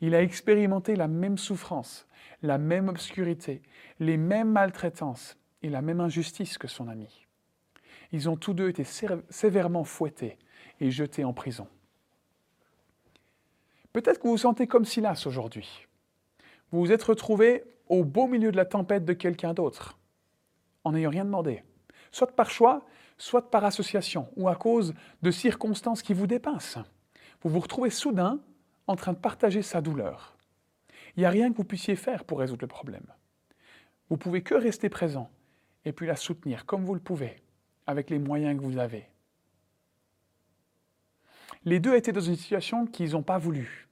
Il 0.01 0.13
a 0.13 0.21
expérimenté 0.21 0.95
la 0.95 1.07
même 1.07 1.37
souffrance, 1.37 2.07
la 2.41 2.57
même 2.57 2.89
obscurité, 2.89 3.61
les 3.99 4.17
mêmes 4.17 4.51
maltraitances 4.51 5.37
et 5.63 5.69
la 5.69 5.81
même 5.81 5.99
injustice 5.99 6.57
que 6.57 6.67
son 6.67 6.87
ami. 6.87 7.25
Ils 8.11 8.29
ont 8.29 8.37
tous 8.37 8.53
deux 8.53 8.69
été 8.69 8.83
sévèrement 8.83 9.83
fouettés 9.83 10.37
et 10.79 10.91
jetés 10.91 11.23
en 11.23 11.33
prison. 11.33 11.67
Peut-être 13.95 14.17
que 14.17 14.23
vous 14.23 14.31
vous 14.31 14.37
sentez 14.39 14.67
comme 14.67 14.83
Silas 14.83 15.23
aujourd'hui. 15.25 15.87
Vous 16.69 16.81
vous 16.81 16.91
êtes 16.91 17.03
retrouvé 17.03 17.63
au 17.87 18.03
beau 18.03 18.27
milieu 18.27 18.51
de 18.51 18.57
la 18.57 18.65
tempête 18.65 19.05
de 19.05 19.13
quelqu'un 19.13 19.53
d'autre, 19.53 19.97
en 20.83 20.91
n'ayant 20.91 21.11
rien 21.11 21.23
demandé, 21.23 21.63
soit 22.11 22.35
par 22.35 22.49
choix, 22.49 22.85
soit 23.17 23.49
par 23.49 23.63
association, 23.63 24.27
ou 24.35 24.49
à 24.49 24.55
cause 24.57 24.93
de 25.21 25.31
circonstances 25.31 26.01
qui 26.01 26.13
vous 26.13 26.27
dépassent. 26.27 26.77
Vous 27.41 27.49
vous 27.49 27.61
retrouvez 27.61 27.89
soudain 27.89 28.41
en 28.85 28.97
train 28.97 29.13
de 29.13 29.17
partager 29.17 29.61
sa 29.61 29.79
douleur. 29.79 30.35
Il 31.15 31.21
n'y 31.21 31.25
a 31.25 31.29
rien 31.29 31.49
que 31.49 31.55
vous 31.55 31.63
puissiez 31.63 31.95
faire 31.95 32.25
pour 32.25 32.39
résoudre 32.39 32.63
le 32.63 32.67
problème. 32.67 33.07
Vous 34.09 34.17
pouvez 34.17 34.43
que 34.43 34.55
rester 34.55 34.89
présent 34.89 35.29
et 35.85 35.93
puis 35.93 36.05
la 36.05 36.17
soutenir 36.17 36.65
comme 36.65 36.83
vous 36.83 36.95
le 36.95 36.99
pouvez, 36.99 37.41
avec 37.87 38.09
les 38.09 38.19
moyens 38.19 38.59
que 38.59 38.65
vous 38.65 38.77
avez. 38.77 39.07
Les 41.63 41.79
deux 41.79 41.95
étaient 41.95 42.11
dans 42.11 42.19
une 42.19 42.35
situation 42.35 42.85
qu'ils 42.85 43.11
n'ont 43.11 43.23
pas 43.23 43.37
voulu. 43.37 43.84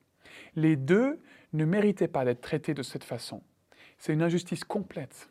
Les 0.56 0.76
deux 0.76 1.20
ne 1.54 1.66
méritaient 1.66 2.08
pas 2.08 2.26
d'être 2.26 2.42
traités 2.42 2.74
de 2.74 2.84
cette 2.84 3.04
façon. 3.04 3.42
C'est 3.98 4.14
une 4.14 4.22
injustice 4.22 4.64
complète. 4.64 5.30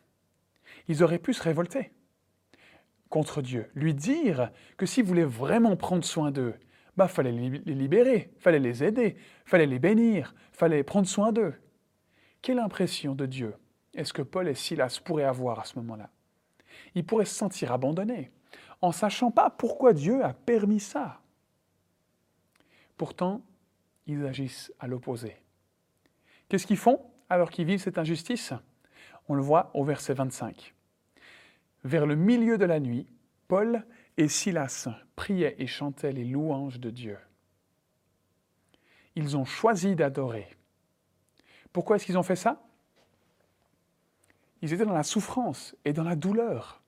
Ils 0.88 1.02
auraient 1.02 1.18
pu 1.18 1.34
se 1.34 1.42
révolter 1.42 1.92
contre 3.08 3.42
Dieu, 3.42 3.70
lui 3.74 3.92
dire 3.92 4.50
que 4.78 4.86
s'il 4.86 5.04
voulait 5.04 5.24
vraiment 5.24 5.76
prendre 5.76 6.04
soin 6.04 6.30
d'eux, 6.30 6.54
bah 6.96 7.08
fallait 7.08 7.32
les 7.32 7.74
libérer, 7.74 8.32
fallait 8.38 8.58
les 8.58 8.82
aider, 8.82 9.16
fallait 9.44 9.66
les 9.66 9.78
bénir, 9.78 10.34
fallait 10.52 10.82
prendre 10.82 11.06
soin 11.06 11.30
d'eux. 11.30 11.54
Quelle 12.40 12.58
impression 12.58 13.14
de 13.14 13.26
Dieu 13.26 13.54
est-ce 13.94 14.12
que 14.12 14.22
Paul 14.22 14.48
et 14.48 14.54
Silas 14.54 15.00
pourraient 15.04 15.24
avoir 15.24 15.60
à 15.60 15.64
ce 15.64 15.78
moment-là? 15.78 16.10
Ils 16.94 17.04
pourraient 17.04 17.26
se 17.26 17.34
sentir 17.34 17.72
abandonnés, 17.72 18.30
en 18.80 18.92
sachant 18.92 19.30
pas 19.30 19.50
pourquoi 19.50 19.92
Dieu 19.92 20.24
a 20.24 20.32
permis 20.32 20.80
ça. 20.80 21.20
Pourtant, 22.96 23.42
ils 24.06 24.24
agissent 24.26 24.72
à 24.78 24.86
l'opposé. 24.86 25.36
Qu'est-ce 26.48 26.66
qu'ils 26.66 26.76
font 26.76 27.00
alors 27.28 27.50
qu'ils 27.50 27.66
vivent 27.66 27.80
cette 27.80 27.98
injustice? 27.98 28.52
On 29.28 29.34
le 29.34 29.42
voit 29.42 29.70
au 29.74 29.84
verset 29.84 30.14
25. 30.14 30.74
Vers 31.84 32.06
le 32.06 32.14
milieu 32.14 32.58
de 32.58 32.64
la 32.64 32.80
nuit, 32.80 33.06
Paul 33.48 33.84
et 34.16 34.28
Silas 34.28 34.88
priaient 35.16 35.56
et 35.58 35.66
chantaient 35.66 36.12
les 36.12 36.24
louanges 36.24 36.80
de 36.80 36.90
Dieu. 36.90 37.18
Ils 39.14 39.36
ont 39.36 39.44
choisi 39.44 39.94
d'adorer. 39.94 40.48
Pourquoi 41.72 41.96
est-ce 41.96 42.06
qu'ils 42.06 42.18
ont 42.18 42.22
fait 42.22 42.36
ça? 42.36 42.62
Ils 44.62 44.72
étaient 44.72 44.86
dans 44.86 44.92
la 44.92 45.02
souffrance 45.02 45.76
et 45.84 45.92
dans 45.92 46.04
la 46.04 46.16
douleur. 46.16 46.82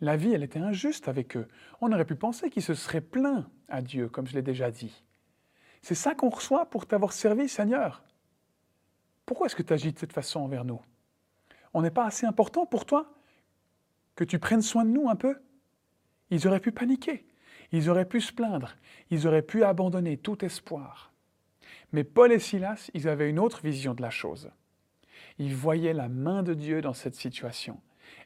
La 0.00 0.16
vie, 0.16 0.32
elle 0.32 0.44
était 0.44 0.58
injuste 0.60 1.08
avec 1.08 1.36
eux. 1.36 1.48
On 1.80 1.92
aurait 1.92 2.04
pu 2.04 2.14
penser 2.14 2.50
qu'ils 2.50 2.62
se 2.62 2.74
seraient 2.74 3.00
plaints 3.00 3.50
à 3.68 3.82
Dieu, 3.82 4.08
comme 4.08 4.26
je 4.26 4.34
l'ai 4.34 4.42
déjà 4.42 4.70
dit. 4.70 5.04
C'est 5.82 5.94
ça 5.94 6.14
qu'on 6.14 6.28
reçoit 6.28 6.66
pour 6.66 6.86
t'avoir 6.86 7.12
servi, 7.12 7.48
Seigneur. 7.48 8.02
Pourquoi 9.26 9.46
est-ce 9.46 9.56
que 9.56 9.62
tu 9.62 9.72
agis 9.72 9.92
de 9.92 9.98
cette 9.98 10.12
façon 10.12 10.40
envers 10.40 10.64
nous? 10.64 10.80
On 11.74 11.82
n'est 11.82 11.90
pas 11.90 12.06
assez 12.06 12.26
important 12.26 12.66
pour 12.66 12.86
toi? 12.86 13.12
Que 14.16 14.24
tu 14.24 14.38
prennes 14.38 14.62
soin 14.62 14.84
de 14.84 14.90
nous 14.90 15.08
un 15.08 15.16
peu? 15.16 15.38
Ils 16.30 16.46
auraient 16.46 16.60
pu 16.60 16.72
paniquer, 16.72 17.26
ils 17.72 17.88
auraient 17.88 18.08
pu 18.08 18.20
se 18.20 18.32
plaindre, 18.32 18.76
ils 19.10 19.26
auraient 19.26 19.42
pu 19.42 19.64
abandonner 19.64 20.16
tout 20.16 20.44
espoir. 20.44 21.12
Mais 21.92 22.04
Paul 22.04 22.32
et 22.32 22.38
Silas, 22.38 22.90
ils 22.94 23.08
avaient 23.08 23.30
une 23.30 23.38
autre 23.38 23.62
vision 23.62 23.94
de 23.94 24.02
la 24.02 24.10
chose. 24.10 24.50
Ils 25.38 25.54
voyaient 25.54 25.94
la 25.94 26.08
main 26.08 26.42
de 26.42 26.54
Dieu 26.54 26.80
dans 26.80 26.92
cette 26.92 27.14
situation. 27.14 27.80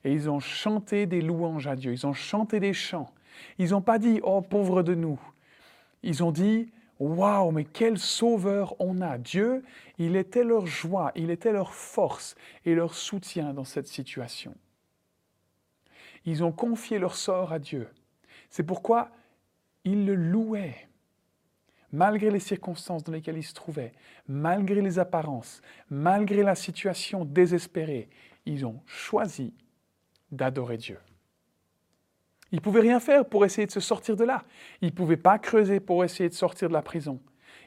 Et 0.04 0.12
ils 0.12 0.30
ont 0.30 0.40
chanté 0.40 1.06
des 1.06 1.21
louanges 1.21 1.66
à 1.66 1.76
Dieu, 1.76 1.92
ils 1.92 2.06
ont 2.06 2.12
chanté 2.12 2.61
des 2.61 2.73
chants. 2.73 3.12
Ils 3.59 3.71
n'ont 3.71 3.82
pas 3.82 3.99
dit⁇ 3.99 4.18
Oh 4.23 4.40
pauvre 4.40 4.82
de 4.82 4.94
nous!⁇ 4.94 5.14
Ils 6.02 6.23
ont 6.23 6.32
dit⁇ 6.32 6.64
Waouh, 7.02 7.50
mais 7.50 7.64
quel 7.64 7.99
sauveur 7.99 8.76
on 8.78 9.00
a 9.00 9.18
Dieu, 9.18 9.64
il 9.99 10.14
était 10.14 10.44
leur 10.44 10.66
joie, 10.66 11.11
il 11.16 11.32
était 11.32 11.50
leur 11.50 11.75
force 11.75 12.37
et 12.64 12.76
leur 12.76 12.94
soutien 12.94 13.52
dans 13.54 13.64
cette 13.64 13.88
situation. 13.88 14.54
Ils 16.26 16.44
ont 16.44 16.52
confié 16.52 17.00
leur 17.00 17.16
sort 17.16 17.52
à 17.52 17.59
Dieu. 17.59 17.88
C'est 18.50 18.62
pourquoi 18.62 19.11
ils 19.82 20.06
le 20.06 20.14
louaient. 20.14 20.87
Malgré 21.90 22.30
les 22.30 22.38
circonstances 22.38 23.02
dans 23.02 23.11
lesquelles 23.11 23.37
ils 23.37 23.42
se 23.42 23.52
trouvaient, 23.52 23.94
malgré 24.28 24.80
les 24.80 25.00
apparences, 25.00 25.61
malgré 25.90 26.44
la 26.44 26.54
situation 26.54 27.25
désespérée, 27.25 28.11
ils 28.47 28.64
ont 28.64 28.80
choisi 28.87 29.52
d'adorer 30.30 30.76
Dieu. 30.76 31.00
Ils 32.52 32.56
ne 32.56 32.61
pouvaient 32.61 32.80
rien 32.80 33.00
faire 33.00 33.25
pour 33.25 33.44
essayer 33.44 33.66
de 33.66 33.73
se 33.73 33.80
sortir 33.80 34.14
de 34.14 34.25
là. 34.25 34.44
Ils 34.82 34.88
ne 34.88 34.92
pouvaient 34.92 35.16
pas 35.16 35.38
creuser 35.38 35.80
pour 35.80 36.04
essayer 36.04 36.28
de 36.28 36.35
sortir 36.35 36.68
de 36.68 36.75
la 36.75 36.82
prison. 36.82 37.21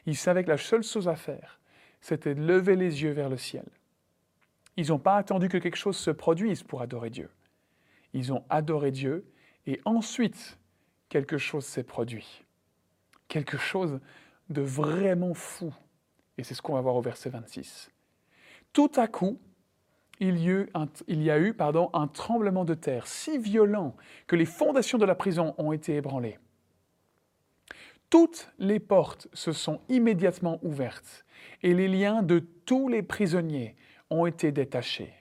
Ils 0.06 0.16
savaient 0.16 0.44
que 0.44 0.48
la 0.48 0.58
seule 0.58 0.84
chose 0.84 1.08
à 1.08 1.16
faire, 1.16 1.60
c'était 2.00 2.34
de 2.34 2.40
lever 2.40 2.76
les 2.76 3.02
yeux 3.02 3.10
vers 3.10 3.28
le 3.28 3.36
ciel 3.36 3.66
Ils 4.76 4.88
n'ont 4.88 5.00
pas 5.00 5.16
attendu 5.16 5.48
que 5.48 5.58
quelque 5.58 5.76
chose 5.76 5.96
se 5.96 6.12
produise 6.12 6.62
pour 6.62 6.82
adorer 6.82 7.10
Dieu. 7.10 7.28
Ils 8.12 8.32
ont 8.32 8.44
adoré 8.48 8.92
Dieu 8.92 9.26
et 9.66 9.80
ensuite 9.84 10.58
quelque 11.08 11.36
chose 11.36 11.64
s'est 11.64 11.82
produit. 11.82 12.44
Quelque 13.26 13.58
chose 13.58 13.98
de 14.50 14.62
vraiment 14.62 15.34
fou. 15.34 15.74
Et 16.38 16.44
c'est 16.44 16.54
ce 16.54 16.62
qu'on 16.62 16.74
va 16.74 16.80
voir 16.80 16.94
au 16.94 17.02
verset 17.02 17.30
26. 17.30 17.90
Tout 18.72 18.92
à 18.94 19.08
coup, 19.08 19.40
il 20.18 20.38
y, 20.38 20.50
un, 20.74 20.88
a 21.30 21.38
eu 21.38 21.54
pardon, 21.54 21.90
un 21.92 22.06
tremblement 22.06 22.64
de 22.64 22.74
terre 22.74 23.06
si 23.06 23.38
violent 23.38 23.96
que 24.26 24.36
les 24.36 24.46
fondations 24.46 24.98
de 24.98 25.04
la 25.04 25.14
prison 25.14 25.54
ont 25.58 25.72
été 25.72 25.96
ébranlées. 25.96 26.38
Toutes 28.08 28.50
les 28.58 28.80
portes 28.80 29.28
se 29.32 29.52
sont 29.52 29.80
immédiatement 29.88 30.58
ouvertes 30.62 31.24
et 31.62 31.74
les 31.74 31.88
liens 31.88 32.22
de 32.22 32.38
tous 32.38 32.88
les 32.88 33.02
prisonniers 33.02 33.76
ont 34.10 34.26
été 34.26 34.52
détachés. 34.52 35.12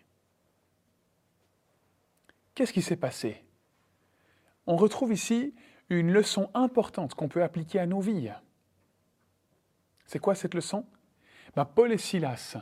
Qu'est-ce 2.54 2.74
qui 2.74 2.82
s'est 2.82 2.96
passé? 2.96 3.44
On 4.68 4.78
retrouve 4.78 5.12
ici 5.12 5.54
une 5.90 6.12
leçon 6.12 6.50
importante 6.54 7.14
qu'on 7.16 7.28
peut 7.28 7.44
appliquer 7.44 7.80
à 7.80 7.86
nos 7.86 8.00
vies. 8.00 8.32
C'est 10.06 10.20
quoi 10.20 10.36
cette 10.36 10.54
leçon? 10.54 10.86
Ben, 11.56 11.66
Paul 11.66 11.92
et 11.92 11.98
Silas, 11.98 12.58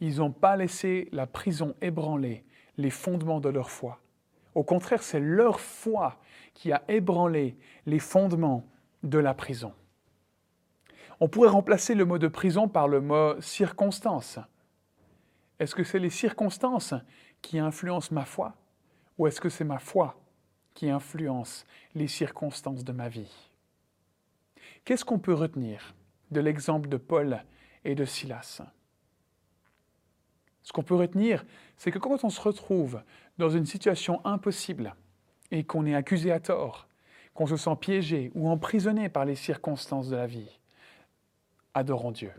ils 0.00 0.16
n'ont 0.16 0.32
pas 0.32 0.56
laissé 0.56 1.08
la 1.12 1.26
prison 1.26 1.74
ébranler 1.80 2.44
les 2.76 2.90
fondements 2.90 3.40
de 3.40 3.48
leur 3.48 3.70
foi. 3.70 4.00
Au 4.54 4.64
contraire, 4.64 5.02
c'est 5.02 5.20
leur 5.20 5.60
foi 5.60 6.18
qui 6.54 6.72
a 6.72 6.82
ébranlé 6.88 7.56
les 7.86 7.98
fondements 7.98 8.66
de 9.02 9.18
la 9.18 9.34
prison. 9.34 9.72
On 11.20 11.28
pourrait 11.28 11.50
remplacer 11.50 11.94
le 11.94 12.04
mot 12.04 12.18
de 12.18 12.28
prison 12.28 12.66
par 12.66 12.88
le 12.88 13.00
mot 13.00 13.40
circonstance. 13.40 14.38
Est-ce 15.58 15.74
que 15.74 15.84
c'est 15.84 15.98
les 15.98 16.10
circonstances 16.10 16.94
qui 17.42 17.58
influencent 17.58 18.14
ma 18.14 18.24
foi 18.24 18.54
ou 19.18 19.26
est-ce 19.26 19.40
que 19.40 19.50
c'est 19.50 19.64
ma 19.64 19.78
foi 19.78 20.18
qui 20.74 20.88
influence 20.88 21.66
les 21.94 22.08
circonstances 22.08 22.84
de 22.84 22.92
ma 22.92 23.10
vie? 23.10 23.50
Qu'est-ce 24.84 25.04
qu'on 25.04 25.18
peut 25.18 25.34
retenir 25.34 25.94
de 26.30 26.40
l'exemple 26.40 26.88
de 26.88 26.96
Paul 26.96 27.44
et 27.84 27.94
de 27.94 28.06
Silas? 28.06 28.62
Ce 30.70 30.72
qu'on 30.72 30.84
peut 30.84 30.94
retenir, 30.94 31.44
c'est 31.76 31.90
que 31.90 31.98
quand 31.98 32.22
on 32.22 32.30
se 32.30 32.40
retrouve 32.40 33.02
dans 33.38 33.50
une 33.50 33.66
situation 33.66 34.24
impossible 34.24 34.94
et 35.50 35.64
qu'on 35.64 35.84
est 35.84 35.96
accusé 35.96 36.30
à 36.30 36.38
tort, 36.38 36.86
qu'on 37.34 37.48
se 37.48 37.56
sent 37.56 37.74
piégé 37.80 38.30
ou 38.36 38.48
emprisonné 38.48 39.08
par 39.08 39.24
les 39.24 39.34
circonstances 39.34 40.08
de 40.08 40.14
la 40.14 40.28
vie, 40.28 40.60
adorons 41.74 42.12
Dieu. 42.12 42.30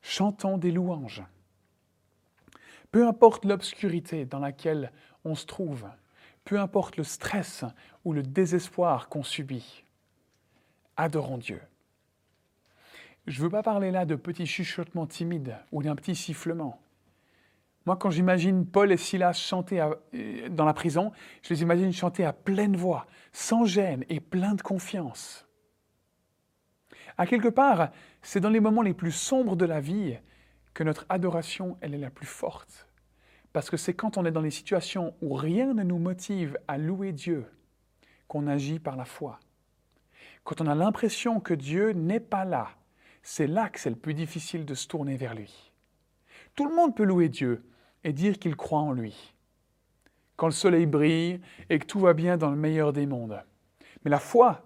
Chantons 0.00 0.56
des 0.56 0.70
louanges. 0.70 1.22
Peu 2.92 3.06
importe 3.06 3.44
l'obscurité 3.44 4.24
dans 4.24 4.38
laquelle 4.38 4.90
on 5.26 5.34
se 5.34 5.44
trouve, 5.44 5.86
peu 6.46 6.58
importe 6.58 6.96
le 6.96 7.04
stress 7.04 7.62
ou 8.06 8.14
le 8.14 8.22
désespoir 8.22 9.10
qu'on 9.10 9.22
subit, 9.22 9.84
adorons 10.96 11.36
Dieu. 11.36 11.60
Je 13.26 13.38
ne 13.38 13.44
veux 13.44 13.50
pas 13.50 13.62
parler 13.62 13.90
là 13.90 14.06
de 14.06 14.14
petits 14.14 14.46
chuchotements 14.46 15.06
timides 15.06 15.58
ou 15.72 15.82
d'un 15.82 15.94
petit 15.94 16.16
sifflement. 16.16 16.80
Moi, 17.86 17.96
quand 17.96 18.10
j'imagine 18.10 18.66
Paul 18.66 18.92
et 18.92 18.96
Silas 18.96 19.32
chanter 19.32 19.82
dans 20.50 20.64
la 20.64 20.74
prison, 20.74 21.12
je 21.42 21.54
les 21.54 21.62
imagine 21.62 21.92
chanter 21.92 22.24
à 22.24 22.32
pleine 22.32 22.76
voix, 22.76 23.06
sans 23.32 23.64
gêne 23.64 24.04
et 24.08 24.20
plein 24.20 24.54
de 24.54 24.62
confiance. 24.62 25.48
À 27.16 27.26
quelque 27.26 27.48
part, 27.48 27.90
c'est 28.22 28.40
dans 28.40 28.50
les 28.50 28.60
moments 28.60 28.82
les 28.82 28.94
plus 28.94 29.12
sombres 29.12 29.56
de 29.56 29.64
la 29.64 29.80
vie 29.80 30.18
que 30.74 30.84
notre 30.84 31.06
adoration, 31.08 31.78
elle 31.80 31.94
est 31.94 31.98
la 31.98 32.10
plus 32.10 32.26
forte. 32.26 32.86
Parce 33.52 33.70
que 33.70 33.76
c'est 33.76 33.94
quand 33.94 34.18
on 34.18 34.24
est 34.24 34.30
dans 34.30 34.42
les 34.42 34.50
situations 34.50 35.14
où 35.22 35.32
rien 35.32 35.72
ne 35.72 35.82
nous 35.82 35.98
motive 35.98 36.58
à 36.68 36.78
louer 36.78 37.12
Dieu 37.12 37.46
qu'on 38.28 38.46
agit 38.46 38.78
par 38.78 38.96
la 38.96 39.06
foi. 39.06 39.40
Quand 40.44 40.60
on 40.60 40.66
a 40.66 40.74
l'impression 40.74 41.40
que 41.40 41.54
Dieu 41.54 41.92
n'est 41.92 42.20
pas 42.20 42.44
là, 42.44 42.68
c'est 43.22 43.46
là 43.46 43.68
que 43.68 43.80
c'est 43.80 43.90
le 43.90 43.96
plus 43.96 44.14
difficile 44.14 44.64
de 44.64 44.74
se 44.74 44.86
tourner 44.86 45.16
vers 45.16 45.34
lui. 45.34 45.72
Tout 46.54 46.68
le 46.68 46.74
monde 46.74 46.94
peut 46.94 47.04
louer 47.04 47.28
Dieu 47.28 47.64
et 48.04 48.12
dire 48.12 48.38
qu'il 48.38 48.56
croit 48.56 48.80
en 48.80 48.92
lui. 48.92 49.34
Quand 50.36 50.46
le 50.46 50.52
soleil 50.52 50.86
brille 50.86 51.40
et 51.68 51.78
que 51.78 51.86
tout 51.86 52.00
va 52.00 52.14
bien 52.14 52.36
dans 52.36 52.50
le 52.50 52.56
meilleur 52.56 52.92
des 52.92 53.06
mondes. 53.06 53.42
Mais 54.04 54.10
la 54.10 54.20
foi, 54.20 54.62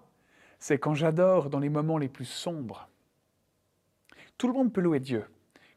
c'est 0.59 0.77
quand 0.77 0.93
j'adore 0.93 1.49
dans 1.49 1.59
les 1.59 1.69
moments 1.69 1.97
les 1.97 2.09
plus 2.09 2.25
sombres. 2.25 2.87
Tout 4.37 4.47
le 4.47 4.53
monde 4.53 4.71
peut 4.71 4.81
louer 4.81 4.99
Dieu 4.99 5.25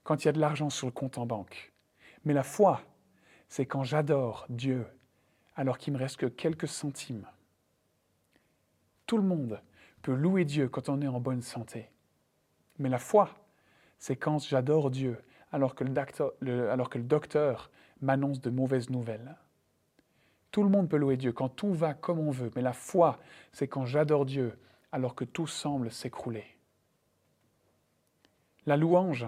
quand 0.05 0.23
il 0.23 0.27
y 0.27 0.29
a 0.29 0.33
de 0.33 0.40
l'argent 0.40 0.71
sur 0.71 0.87
le 0.87 0.92
compte 0.92 1.19
en 1.19 1.27
banque. 1.27 1.73
Mais 2.25 2.35
la 2.35 2.42
foi, 2.42 2.83
c'est 3.49 3.66
quand 3.66 3.85
j'adore 3.85 4.47
Dieu 4.49 4.87
alors 5.57 5.79
qu'il 5.79 5.92
me 5.92 5.99
reste 5.99 6.19
que 6.19 6.27
quelques 6.27 6.69
centimes. 6.69 7.27
Tout 9.07 9.16
le 9.16 9.23
monde 9.23 9.61
peut 10.03 10.14
louer 10.14 10.45
Dieu 10.45 10.69
quand 10.69 10.88
on 10.88 11.01
est 11.01 11.09
en 11.09 11.21
bonne 11.21 11.42
santé. 11.42 11.90
Mais 12.79 12.88
la 12.88 12.99
foi, 12.99 13.31
c'est 13.99 14.16
quand 14.16 14.38
j'adore 14.38 14.90
Dieu 14.90 15.19
alors 15.57 15.75
que 15.75 15.85
le 16.99 17.05
docteur, 17.05 17.71
m'annonce 18.03 18.42
de 18.42 18.51
mauvaises 18.51 18.90
nouvelles. 18.90 19.37
Tout 20.51 20.62
le 20.62 20.69
monde 20.69 20.88
peut 20.88 20.99
louer 20.99 21.16
Dieu 21.16 21.33
quand 21.33 21.49
tout 21.49 21.73
va 21.73 21.95
comme 21.95 22.19
on 22.19 22.31
veut, 22.31 22.51
mais 22.55 22.62
la 22.62 22.75
foi, 22.75 23.19
c'est 23.53 23.66
quand 23.69 23.87
j'adore 23.87 24.27
Dieu 24.27 24.59
alors 24.92 25.14
que 25.14 25.25
tout 25.25 25.47
semble 25.47 25.90
s'écrouler. 25.90 26.45
La 28.66 28.77
louange, 28.77 29.27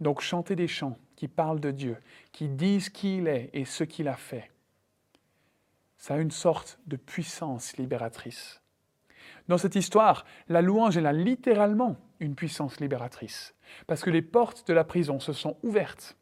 donc 0.00 0.20
chanter 0.20 0.56
des 0.56 0.68
chants 0.68 0.96
qui 1.16 1.28
parlent 1.28 1.60
de 1.60 1.70
Dieu, 1.70 1.96
qui 2.32 2.48
disent 2.48 2.88
qui 2.88 3.18
il 3.18 3.28
est 3.28 3.50
et 3.52 3.64
ce 3.64 3.82
qu'il 3.84 4.08
a 4.08 4.16
fait, 4.16 4.50
ça 5.96 6.14
a 6.14 6.18
une 6.18 6.30
sorte 6.30 6.78
de 6.86 6.96
puissance 6.96 7.76
libératrice. 7.76 8.62
Dans 9.48 9.58
cette 9.58 9.74
histoire, 9.74 10.24
la 10.48 10.62
louange 10.62 10.96
est 10.96 11.02
là 11.02 11.12
littéralement 11.12 11.96
une 12.20 12.34
puissance 12.34 12.80
libératrice, 12.80 13.54
parce 13.86 14.02
que 14.02 14.10
les 14.10 14.22
portes 14.22 14.66
de 14.68 14.74
la 14.74 14.84
prison 14.84 15.20
se 15.20 15.32
sont 15.32 15.56
ouvertes, 15.62 16.16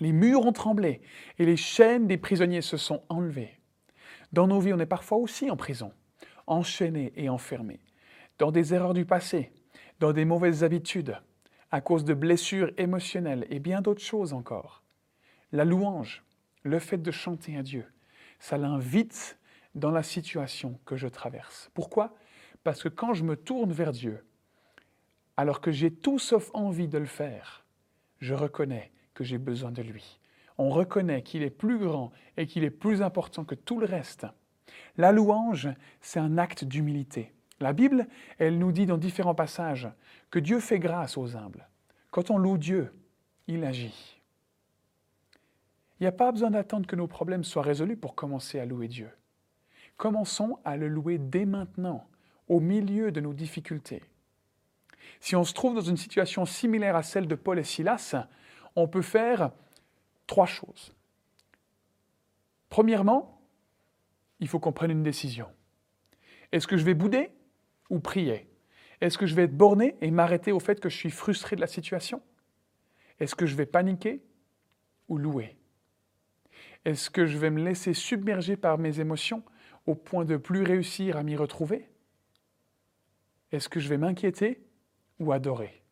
les 0.00 0.12
murs 0.12 0.46
ont 0.46 0.52
tremblé 0.52 1.00
et 1.38 1.44
les 1.44 1.56
chaînes 1.56 2.06
des 2.06 2.18
prisonniers 2.18 2.62
se 2.62 2.76
sont 2.76 3.02
enlevées. 3.08 3.58
Dans 4.32 4.46
nos 4.46 4.60
vies, 4.60 4.72
on 4.72 4.78
est 4.78 4.86
parfois 4.86 5.18
aussi 5.18 5.50
en 5.50 5.56
prison 5.56 5.92
enchaînés 6.48 7.12
et 7.14 7.28
enfermés, 7.28 7.80
dans 8.38 8.50
des 8.50 8.74
erreurs 8.74 8.94
du 8.94 9.04
passé, 9.04 9.52
dans 10.00 10.12
des 10.12 10.24
mauvaises 10.24 10.64
habitudes, 10.64 11.18
à 11.70 11.80
cause 11.80 12.04
de 12.04 12.14
blessures 12.14 12.72
émotionnelles 12.78 13.46
et 13.50 13.58
bien 13.58 13.82
d'autres 13.82 14.02
choses 14.02 14.32
encore. 14.32 14.82
La 15.52 15.64
louange, 15.64 16.24
le 16.62 16.78
fait 16.78 16.98
de 16.98 17.10
chanter 17.10 17.56
à 17.56 17.62
Dieu, 17.62 17.84
ça 18.38 18.56
l'invite 18.56 19.38
dans 19.74 19.90
la 19.90 20.02
situation 20.02 20.78
que 20.86 20.96
je 20.96 21.08
traverse. 21.08 21.70
Pourquoi? 21.74 22.14
Parce 22.64 22.82
que 22.82 22.88
quand 22.88 23.12
je 23.12 23.24
me 23.24 23.36
tourne 23.36 23.72
vers 23.72 23.92
Dieu, 23.92 24.24
alors 25.38 25.60
que 25.60 25.70
j'ai 25.70 25.92
tout 25.92 26.18
sauf 26.18 26.50
envie 26.52 26.88
de 26.88 26.98
le 26.98 27.06
faire, 27.06 27.64
je 28.18 28.34
reconnais 28.34 28.90
que 29.14 29.22
j'ai 29.22 29.38
besoin 29.38 29.70
de 29.70 29.82
lui. 29.82 30.18
On 30.58 30.68
reconnaît 30.68 31.22
qu'il 31.22 31.44
est 31.44 31.50
plus 31.50 31.78
grand 31.78 32.10
et 32.36 32.48
qu'il 32.48 32.64
est 32.64 32.70
plus 32.70 33.02
important 33.02 33.44
que 33.44 33.54
tout 33.54 33.78
le 33.78 33.86
reste. 33.86 34.26
La 34.96 35.12
louange, 35.12 35.68
c'est 36.00 36.18
un 36.18 36.38
acte 36.38 36.64
d'humilité. 36.64 37.32
La 37.60 37.72
Bible, 37.72 38.08
elle 38.38 38.58
nous 38.58 38.72
dit 38.72 38.84
dans 38.84 38.98
différents 38.98 39.36
passages 39.36 39.88
que 40.32 40.40
Dieu 40.40 40.58
fait 40.58 40.80
grâce 40.80 41.16
aux 41.16 41.36
humbles. 41.36 41.68
Quand 42.10 42.30
on 42.32 42.38
loue 42.38 42.58
Dieu, 42.58 42.92
il 43.46 43.62
agit. 43.62 44.20
Il 46.00 46.02
n'y 46.02 46.08
a 46.08 46.12
pas 46.12 46.32
besoin 46.32 46.50
d'attendre 46.50 46.88
que 46.88 46.96
nos 46.96 47.06
problèmes 47.06 47.44
soient 47.44 47.62
résolus 47.62 47.96
pour 47.96 48.16
commencer 48.16 48.58
à 48.58 48.66
louer 48.66 48.88
Dieu. 48.88 49.10
Commençons 49.96 50.58
à 50.64 50.76
le 50.76 50.88
louer 50.88 51.18
dès 51.18 51.44
maintenant, 51.44 52.08
au 52.48 52.58
milieu 52.58 53.12
de 53.12 53.20
nos 53.20 53.34
difficultés. 53.34 54.02
Si 55.20 55.36
on 55.36 55.44
se 55.44 55.52
trouve 55.52 55.74
dans 55.74 55.80
une 55.80 55.96
situation 55.96 56.44
similaire 56.44 56.96
à 56.96 57.02
celle 57.02 57.26
de 57.26 57.34
Paul 57.34 57.58
et 57.58 57.64
Silas, 57.64 58.14
on 58.76 58.88
peut 58.88 59.02
faire 59.02 59.50
trois 60.26 60.46
choses. 60.46 60.94
Premièrement, 62.68 63.40
il 64.40 64.48
faut 64.48 64.60
qu'on 64.60 64.72
prenne 64.72 64.90
une 64.90 65.02
décision. 65.02 65.48
Est-ce 66.52 66.66
que 66.66 66.76
je 66.76 66.84
vais 66.84 66.94
bouder 66.94 67.30
ou 67.90 67.98
prier? 67.98 68.48
Est-ce 69.00 69.18
que 69.18 69.26
je 69.26 69.34
vais 69.34 69.44
être 69.44 69.56
borné 69.56 69.96
et 70.00 70.10
m'arrêter 70.10 70.52
au 70.52 70.60
fait 70.60 70.80
que 70.80 70.88
je 70.88 70.96
suis 70.96 71.10
frustré 71.10 71.56
de 71.56 71.60
la 71.60 71.66
situation? 71.66 72.22
Est-ce 73.20 73.34
que 73.34 73.46
je 73.46 73.54
vais 73.54 73.66
paniquer 73.66 74.22
ou 75.08 75.18
louer? 75.18 75.56
Est-ce 76.84 77.10
que 77.10 77.26
je 77.26 77.38
vais 77.38 77.50
me 77.50 77.62
laisser 77.62 77.94
submerger 77.94 78.56
par 78.56 78.78
mes 78.78 79.00
émotions 79.00 79.42
au 79.86 79.94
point 79.94 80.24
de 80.24 80.36
plus 80.36 80.62
réussir 80.62 81.16
à 81.16 81.22
m'y 81.22 81.36
retrouver? 81.36 81.88
Est-ce 83.50 83.68
que 83.68 83.80
je 83.80 83.88
vais 83.88 83.98
m'inquiéter 83.98 84.62
ou 85.18 85.32
adorer 85.32 85.82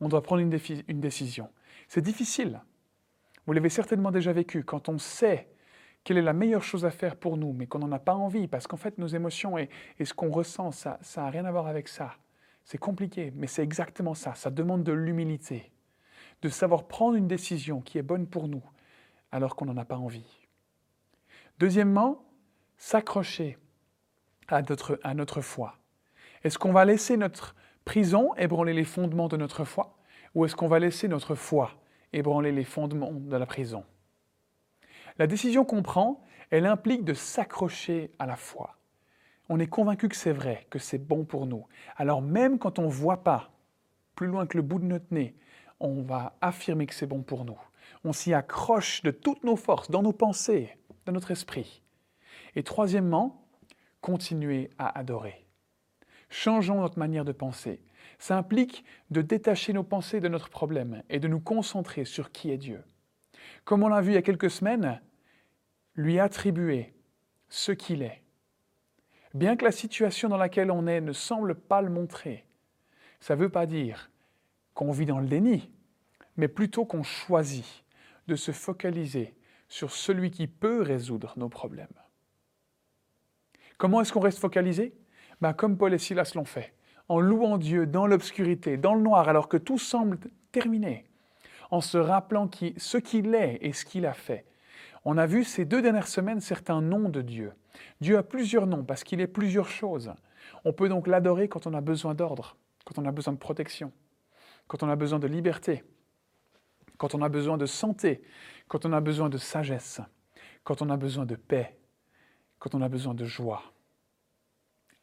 On 0.00 0.08
doit 0.08 0.22
prendre 0.22 0.42
une, 0.42 1.00
décision. 1.00 1.48
C'est 1.88 2.00
difficile. 2.00 2.60
Vous 3.46 3.52
l'avez 3.52 3.68
certainement 3.68 4.10
déjà 4.10 4.32
vécu 4.32 4.64
quand 4.64 4.88
on 4.88 4.98
sait 4.98 5.48
quelle 6.02 6.16
est 6.16 6.22
la 6.22 6.32
meilleure 6.32 6.62
chose 6.62 6.84
à 6.86 6.90
faire 6.90 7.16
pour 7.16 7.36
nous, 7.36 7.52
mais 7.52 7.66
qu'on 7.66 7.80
n'en 7.80 7.92
a 7.92 7.98
pas 7.98 8.14
envie, 8.14 8.48
parce 8.48 8.66
qu'en 8.66 8.78
fait 8.78 8.96
nos 8.96 9.06
émotions 9.06 9.58
et, 9.58 9.68
ce 10.02 10.14
qu'on 10.14 10.30
ressent, 10.30 10.70
ça 10.72 10.98
n'a 11.16 11.30
rien 11.30 11.44
à 11.44 11.52
voir 11.52 11.66
avec 11.66 11.88
ça. 11.88 12.14
C'est 12.64 12.78
compliqué, 12.78 13.32
mais 13.34 13.46
c'est 13.46 13.62
exactement 13.62 14.14
ça. 14.14 14.34
Ça 14.34 14.50
demande 14.50 14.82
de 14.82 14.92
l'humilité. 14.92 15.72
de 16.42 16.48
savoir 16.48 16.88
prendre 16.88 17.16
une 17.16 17.28
décision 17.28 17.82
qui 17.82 17.98
est 17.98 18.02
bonne 18.02 18.26
pour 18.26 18.48
nous 18.48 18.62
alors 19.30 19.56
qu'on 19.56 19.66
n'en 19.66 19.76
a 19.76 19.84
pas 19.84 19.98
envie. 19.98 20.40
Deuxièmement, 21.58 22.24
s'accrocher 22.78 23.58
à 24.48 24.62
notre, 24.62 24.98
à 25.02 25.12
notre 25.12 25.42
foi. 25.42 25.76
Est-ce 26.42 26.58
qu'on 26.58 26.72
va 26.72 26.86
laisser 26.86 27.16
notre 27.18 27.54
prison 27.84 28.34
ébranler 28.36 28.72
les 28.72 28.84
fondements 28.84 29.28
de 29.28 29.36
notre 29.36 29.64
foi 29.64 29.96
ou 30.34 30.44
est-ce 30.44 30.56
qu'on 30.56 30.68
va 30.68 30.78
laisser 30.78 31.08
notre 31.08 31.34
foi 31.34 31.72
ébranler 32.12 32.52
les 32.52 32.64
fondements 32.64 33.12
de 33.12 33.36
la 33.36 33.46
prison? 33.46 33.84
La 35.18 35.26
décision 35.26 35.64
qu'on 35.64 35.82
prend, 35.82 36.22
elle 36.50 36.66
implique 36.66 37.04
de 37.04 37.14
s'accrocher 37.14 38.10
à 38.18 38.26
la 38.26 38.36
foi. 38.36 38.76
On 39.48 39.58
est 39.58 39.66
convaincu 39.66 40.08
que 40.08 40.16
c'est 40.16 40.32
vrai, 40.32 40.66
que 40.70 40.78
c'est 40.78 40.98
bon 40.98 41.24
pour 41.24 41.46
nous. 41.46 41.66
Alors 41.96 42.22
même 42.22 42.58
quand 42.58 42.78
on 42.78 42.84
ne 42.84 42.90
voit 42.90 43.22
pas, 43.24 43.50
plus 44.14 44.28
loin 44.28 44.46
que 44.46 44.56
le 44.56 44.62
bout 44.62 44.78
de 44.78 44.84
notre 44.84 45.12
nez, 45.12 45.34
on 45.80 46.02
va 46.02 46.36
affirmer 46.40 46.86
que 46.86 46.94
c'est 46.94 47.06
bon 47.06 47.22
pour 47.22 47.44
nous. 47.44 47.58
On 48.04 48.12
s'y 48.12 48.34
accroche 48.34 49.02
de 49.02 49.10
toutes 49.10 49.44
nos 49.44 49.56
forces, 49.56 49.90
dans 49.90 50.02
nos 50.02 50.12
pensées, 50.12 50.76
dans 51.06 51.12
notre 51.12 51.30
esprit. 51.30 51.82
Et 52.54 52.62
troisièmement, 52.62 53.46
continuer 54.00 54.70
à 54.78 54.98
adorer. 54.98 55.46
Changeons 56.30 56.80
notre 56.80 56.98
manière 56.98 57.24
de 57.24 57.32
penser. 57.32 57.82
Ça 58.18 58.38
implique 58.38 58.84
de 59.10 59.20
détacher 59.20 59.72
nos 59.72 59.82
pensées 59.82 60.20
de 60.20 60.28
notre 60.28 60.48
problème 60.48 61.02
et 61.10 61.18
de 61.18 61.28
nous 61.28 61.40
concentrer 61.40 62.04
sur 62.04 62.32
qui 62.32 62.50
est 62.50 62.58
Dieu. 62.58 62.82
Comme 63.64 63.82
on 63.82 63.88
l'a 63.88 64.00
vu 64.00 64.12
il 64.12 64.14
y 64.14 64.18
a 64.18 64.22
quelques 64.22 64.50
semaines, 64.50 65.00
lui 65.96 66.18
attribuer 66.18 66.94
ce 67.48 67.72
qu'il 67.72 68.02
est. 68.02 68.22
Bien 69.34 69.56
que 69.56 69.64
la 69.64 69.72
situation 69.72 70.28
dans 70.28 70.36
laquelle 70.36 70.70
on 70.70 70.86
est 70.86 71.00
ne 71.00 71.12
semble 71.12 71.54
pas 71.54 71.82
le 71.82 71.90
montrer, 71.90 72.46
ça 73.20 73.36
ne 73.36 73.40
veut 73.40 73.48
pas 73.48 73.66
dire 73.66 74.10
qu'on 74.74 74.92
vit 74.92 75.06
dans 75.06 75.20
le 75.20 75.28
déni, 75.28 75.70
mais 76.36 76.48
plutôt 76.48 76.84
qu'on 76.84 77.02
choisit 77.02 77.84
de 78.28 78.36
se 78.36 78.52
focaliser 78.52 79.34
sur 79.68 79.92
celui 79.92 80.30
qui 80.30 80.46
peut 80.46 80.82
résoudre 80.82 81.34
nos 81.36 81.48
problèmes. 81.48 81.88
Comment 83.78 84.00
est-ce 84.00 84.12
qu'on 84.12 84.20
reste 84.20 84.38
focalisé? 84.38 84.94
Ben, 85.40 85.52
Comme 85.52 85.76
Paul 85.76 85.94
et 85.94 85.98
Silas 85.98 86.32
l'ont 86.34 86.44
fait, 86.44 86.74
en 87.08 87.20
louant 87.20 87.58
Dieu 87.58 87.86
dans 87.86 88.06
l'obscurité, 88.06 88.76
dans 88.76 88.94
le 88.94 89.02
noir, 89.02 89.28
alors 89.28 89.48
que 89.48 89.56
tout 89.56 89.78
semble 89.78 90.18
terminé, 90.52 91.04
en 91.70 91.80
se 91.80 91.98
rappelant 91.98 92.50
ce 92.76 92.98
qu'il 92.98 93.34
est 93.34 93.58
et 93.60 93.72
ce 93.72 93.84
qu'il 93.84 94.06
a 94.06 94.12
fait. 94.12 94.44
On 95.04 95.16
a 95.16 95.26
vu 95.26 95.44
ces 95.44 95.64
deux 95.64 95.82
dernières 95.82 96.08
semaines 96.08 96.40
certains 96.40 96.82
noms 96.82 97.08
de 97.08 97.22
Dieu. 97.22 97.52
Dieu 98.00 98.18
a 98.18 98.22
plusieurs 98.22 98.66
noms 98.66 98.84
parce 98.84 99.04
qu'il 99.04 99.20
est 99.20 99.26
plusieurs 99.26 99.68
choses. 99.68 100.12
On 100.64 100.72
peut 100.72 100.88
donc 100.88 101.06
l'adorer 101.06 101.48
quand 101.48 101.66
on 101.66 101.74
a 101.74 101.80
besoin 101.80 102.14
d'ordre, 102.14 102.56
quand 102.84 103.00
on 103.00 103.06
a 103.06 103.12
besoin 103.12 103.32
de 103.32 103.38
protection, 103.38 103.92
quand 104.66 104.82
on 104.82 104.88
a 104.88 104.96
besoin 104.96 105.18
de 105.18 105.26
liberté, 105.26 105.84
quand 106.98 107.14
on 107.14 107.22
a 107.22 107.28
besoin 107.28 107.56
de 107.56 107.66
santé, 107.66 108.22
quand 108.68 108.84
on 108.84 108.92
a 108.92 109.00
besoin 109.00 109.28
de 109.30 109.38
sagesse, 109.38 110.00
quand 110.64 110.82
on 110.82 110.90
a 110.90 110.96
besoin 110.96 111.24
de 111.24 111.34
paix, 111.34 111.78
quand 112.58 112.74
on 112.74 112.82
a 112.82 112.88
besoin 112.88 113.14
de 113.14 113.24
joie. 113.24 113.62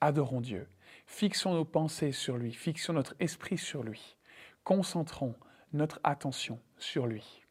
Adorons 0.01 0.41
Dieu. 0.41 0.67
Fixons 1.05 1.53
nos 1.53 1.65
pensées 1.65 2.11
sur 2.11 2.37
lui, 2.37 2.53
fixons 2.53 2.93
notre 2.93 3.15
esprit 3.19 3.57
sur 3.57 3.83
lui. 3.83 4.17
Concentrons 4.63 5.35
notre 5.73 5.99
attention 6.03 6.59
sur 6.77 7.07
lui. 7.07 7.41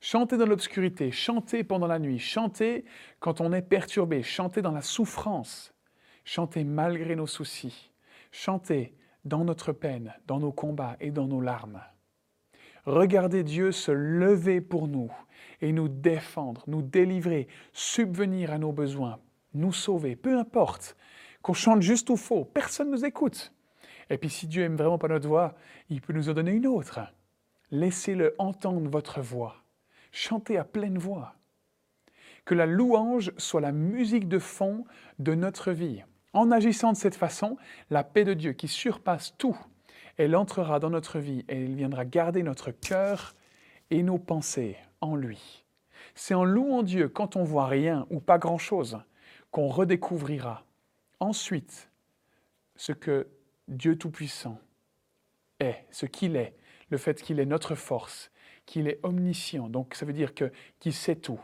Chantez 0.00 0.36
dans 0.36 0.46
l'obscurité, 0.46 1.12
chantez 1.12 1.62
pendant 1.62 1.86
la 1.86 1.98
nuit, 1.98 2.18
chantez 2.18 2.84
quand 3.20 3.40
on 3.40 3.52
est 3.52 3.62
perturbé, 3.62 4.22
chantez 4.22 4.60
dans 4.60 4.72
la 4.72 4.82
souffrance, 4.82 5.72
chantez 6.24 6.64
malgré 6.64 7.14
nos 7.14 7.28
soucis, 7.28 7.92
chantez 8.32 8.96
dans 9.24 9.44
notre 9.44 9.72
peine, 9.72 10.14
dans 10.26 10.40
nos 10.40 10.52
combats 10.52 10.96
et 11.00 11.12
dans 11.12 11.28
nos 11.28 11.40
larmes. 11.40 11.80
Regardez 12.84 13.44
Dieu 13.44 13.70
se 13.70 13.92
lever 13.92 14.60
pour 14.60 14.88
nous 14.88 15.12
et 15.60 15.72
nous 15.72 15.88
défendre, 15.88 16.64
nous 16.66 16.82
délivrer, 16.82 17.46
subvenir 17.72 18.52
à 18.52 18.58
nos 18.58 18.72
besoins, 18.72 19.20
nous 19.54 19.72
sauver, 19.72 20.16
peu 20.16 20.38
importe, 20.38 20.96
qu'on 21.42 21.52
chante 21.52 21.82
juste 21.82 22.10
ou 22.10 22.16
faux, 22.16 22.44
personne 22.44 22.90
ne 22.90 22.96
nous 22.96 23.04
écoute. 23.04 23.52
Et 24.10 24.18
puis 24.18 24.30
si 24.30 24.46
Dieu 24.46 24.64
aime 24.64 24.76
vraiment 24.76 24.98
pas 24.98 25.08
notre 25.08 25.28
voix, 25.28 25.54
il 25.88 26.00
peut 26.00 26.12
nous 26.12 26.28
en 26.28 26.34
donner 26.34 26.52
une 26.52 26.66
autre. 26.66 27.00
Laissez-le 27.70 28.34
entendre 28.38 28.88
votre 28.88 29.20
voix. 29.20 29.56
Chantez 30.10 30.58
à 30.58 30.64
pleine 30.64 30.98
voix. 30.98 31.34
Que 32.44 32.54
la 32.54 32.66
louange 32.66 33.32
soit 33.38 33.60
la 33.60 33.72
musique 33.72 34.28
de 34.28 34.38
fond 34.38 34.84
de 35.18 35.34
notre 35.34 35.72
vie. 35.72 36.02
En 36.32 36.50
agissant 36.50 36.92
de 36.92 36.96
cette 36.96 37.14
façon, 37.14 37.56
la 37.90 38.04
paix 38.04 38.24
de 38.24 38.34
Dieu 38.34 38.52
qui 38.52 38.68
surpasse 38.68 39.34
tout, 39.38 39.56
elle 40.16 40.36
entrera 40.36 40.78
dans 40.80 40.90
notre 40.90 41.18
vie 41.18 41.44
et 41.48 41.64
elle 41.64 41.74
viendra 41.74 42.04
garder 42.04 42.42
notre 42.42 42.70
cœur 42.70 43.34
et 43.90 44.02
nos 44.02 44.18
pensées 44.18 44.76
en 45.00 45.16
lui. 45.16 45.64
C'est 46.14 46.34
en 46.34 46.44
louant 46.44 46.82
Dieu 46.82 47.08
quand 47.08 47.36
on 47.36 47.44
voit 47.44 47.66
rien 47.66 48.06
ou 48.10 48.20
pas 48.20 48.38
grand-chose 48.38 48.98
qu'on 49.52 49.68
redécouvrira 49.68 50.64
ensuite 51.20 51.90
ce 52.74 52.90
que 52.90 53.28
Dieu 53.68 53.96
Tout-Puissant 53.96 54.58
est, 55.60 55.86
ce 55.90 56.06
qu'il 56.06 56.34
est, 56.34 56.56
le 56.90 56.98
fait 56.98 57.22
qu'il 57.22 57.38
est 57.38 57.46
notre 57.46 57.76
force, 57.76 58.32
qu'il 58.66 58.88
est 58.88 58.98
omniscient, 59.04 59.68
donc 59.68 59.94
ça 59.94 60.04
veut 60.04 60.12
dire 60.12 60.32
qu'il 60.34 60.92
sait 60.92 61.16
tout, 61.16 61.40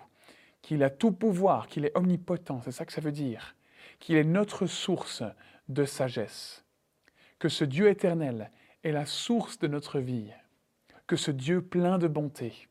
qu'il 0.63 0.83
a 0.83 0.91
tout 0.91 1.13
pouvoir, 1.13 1.69
qu'il 1.69 1.85
est 1.85 1.97
omnipotent, 1.97 2.61
c'est 2.65 2.73
ça 2.73 2.85
que 2.85 2.93
ça 2.93 3.01
veut 3.01 3.13
dire, 3.13 3.55
qu'il 4.01 4.17
est 4.17 4.25
notre 4.25 4.67
source 4.67 5.23
de 5.69 5.85
sagesse, 5.85 6.65
que 7.39 7.49
ce 7.49 7.65
Dieu 7.65 7.89
éternel 7.89 8.51
est 8.85 8.93
la 8.93 9.07
source 9.07 9.59
de 9.59 9.69
notre 9.69 10.01
vie, 10.01 10.33
que 11.07 11.17
ce 11.17 11.31
Dieu 11.31 11.63
plein 11.63 11.99
de 11.99 12.09
bonté 12.09 12.69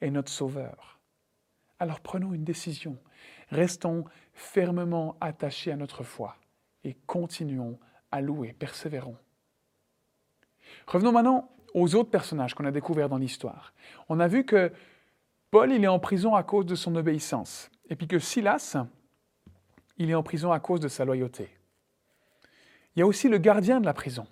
est 0.00 0.10
notre 0.10 0.32
Sauveur. 0.32 1.00
Alors 1.78 2.00
prenons 2.00 2.32
une 2.32 2.44
décision, 2.44 2.96
restons 3.50 4.04
fermement 4.32 5.16
attachés 5.20 5.72
à 5.72 5.76
notre 5.76 6.02
foi 6.02 6.36
et 6.84 6.96
continuons 7.06 7.78
à 8.10 8.20
louer, 8.20 8.52
persévérons. 8.52 9.16
Revenons 10.86 11.12
maintenant 11.12 11.50
aux 11.74 11.94
autres 11.94 12.10
personnages 12.10 12.54
qu'on 12.54 12.64
a 12.64 12.70
découverts 12.70 13.08
dans 13.08 13.18
l'histoire. 13.18 13.72
On 14.08 14.20
a 14.20 14.28
vu 14.28 14.44
que 14.44 14.72
Paul, 15.50 15.72
il 15.72 15.84
est 15.84 15.88
en 15.88 15.98
prison 15.98 16.34
à 16.34 16.42
cause 16.42 16.66
de 16.66 16.74
son 16.74 16.96
obéissance, 16.96 17.70
et 17.88 17.96
puis 17.96 18.08
que 18.08 18.18
Silas, 18.18 18.76
il 19.98 20.10
est 20.10 20.14
en 20.14 20.22
prison 20.22 20.52
à 20.52 20.60
cause 20.60 20.80
de 20.80 20.88
sa 20.88 21.04
loyauté. 21.04 21.50
Il 22.94 23.00
y 23.00 23.02
a 23.02 23.06
aussi 23.06 23.28
le 23.28 23.38
gardien 23.38 23.80
de 23.80 23.86
la 23.86 23.94
prison, 23.94 24.26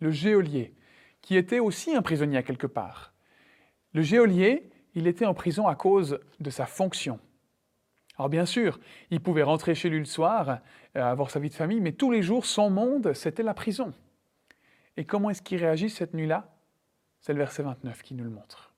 le 0.00 0.10
geôlier, 0.10 0.74
qui 1.22 1.36
était 1.36 1.60
aussi 1.60 1.94
un 1.94 2.02
prisonnier 2.02 2.42
quelque 2.42 2.66
part. 2.66 3.12
Le 3.92 4.02
geôlier, 4.02 4.70
il 4.94 5.06
était 5.06 5.26
en 5.26 5.34
prison 5.34 5.66
à 5.66 5.74
cause 5.74 6.20
de 6.40 6.50
sa 6.50 6.66
fonction. 6.66 7.18
Alors 8.18 8.28
bien 8.28 8.46
sûr, 8.46 8.80
il 9.10 9.20
pouvait 9.20 9.42
rentrer 9.42 9.74
chez 9.74 9.90
lui 9.90 9.98
le 9.98 10.04
soir, 10.06 10.60
euh, 10.96 11.02
avoir 11.02 11.30
sa 11.30 11.38
vie 11.38 11.50
de 11.50 11.54
famille, 11.54 11.80
mais 11.80 11.92
tous 11.92 12.10
les 12.10 12.22
jours, 12.22 12.46
son 12.46 12.70
monde, 12.70 13.12
c'était 13.12 13.42
la 13.42 13.54
prison. 13.54 13.92
Et 14.96 15.04
comment 15.04 15.30
est-ce 15.30 15.42
qu'il 15.42 15.58
réagit 15.58 15.90
cette 15.90 16.14
nuit-là? 16.14 16.54
C'est 17.20 17.32
le 17.32 17.38
verset 17.38 17.62
29 17.62 18.02
qui 18.02 18.14
nous 18.14 18.24
le 18.24 18.30
montre. 18.30 18.74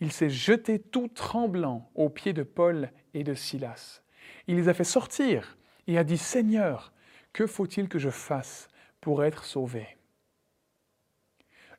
Il 0.00 0.12
s'est 0.12 0.30
jeté 0.30 0.78
tout 0.78 1.08
tremblant 1.08 1.90
aux 1.94 2.08
pieds 2.08 2.32
de 2.32 2.42
Paul 2.42 2.90
et 3.14 3.24
de 3.24 3.34
Silas. 3.34 4.02
Il 4.46 4.56
les 4.56 4.68
a 4.68 4.74
fait 4.74 4.84
sortir 4.84 5.56
et 5.86 5.98
a 5.98 6.04
dit, 6.04 6.18
Seigneur, 6.18 6.92
que 7.32 7.46
faut-il 7.46 7.88
que 7.88 7.98
je 7.98 8.10
fasse 8.10 8.68
pour 9.00 9.24
être 9.24 9.44
sauvé? 9.44 9.96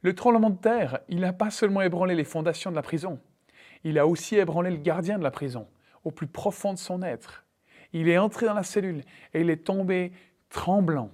Le 0.01 0.15
tremblement 0.15 0.49
de 0.49 0.57
terre, 0.57 0.99
il 1.09 1.19
n'a 1.19 1.33
pas 1.33 1.51
seulement 1.51 1.81
ébranlé 1.81 2.15
les 2.15 2.23
fondations 2.23 2.71
de 2.71 2.75
la 2.75 2.81
prison, 2.81 3.19
il 3.83 3.99
a 3.99 4.07
aussi 4.07 4.35
ébranlé 4.35 4.71
le 4.71 4.77
gardien 4.77 5.17
de 5.17 5.23
la 5.23 5.31
prison, 5.31 5.67
au 6.03 6.11
plus 6.11 6.27
profond 6.27 6.73
de 6.73 6.77
son 6.77 7.01
être. 7.01 7.45
Il 7.93 8.07
est 8.07 8.17
entré 8.17 8.45
dans 8.45 8.53
la 8.53 8.63
cellule 8.63 9.03
et 9.33 9.41
il 9.41 9.49
est 9.49 9.65
tombé 9.65 10.11
tremblant 10.49 11.11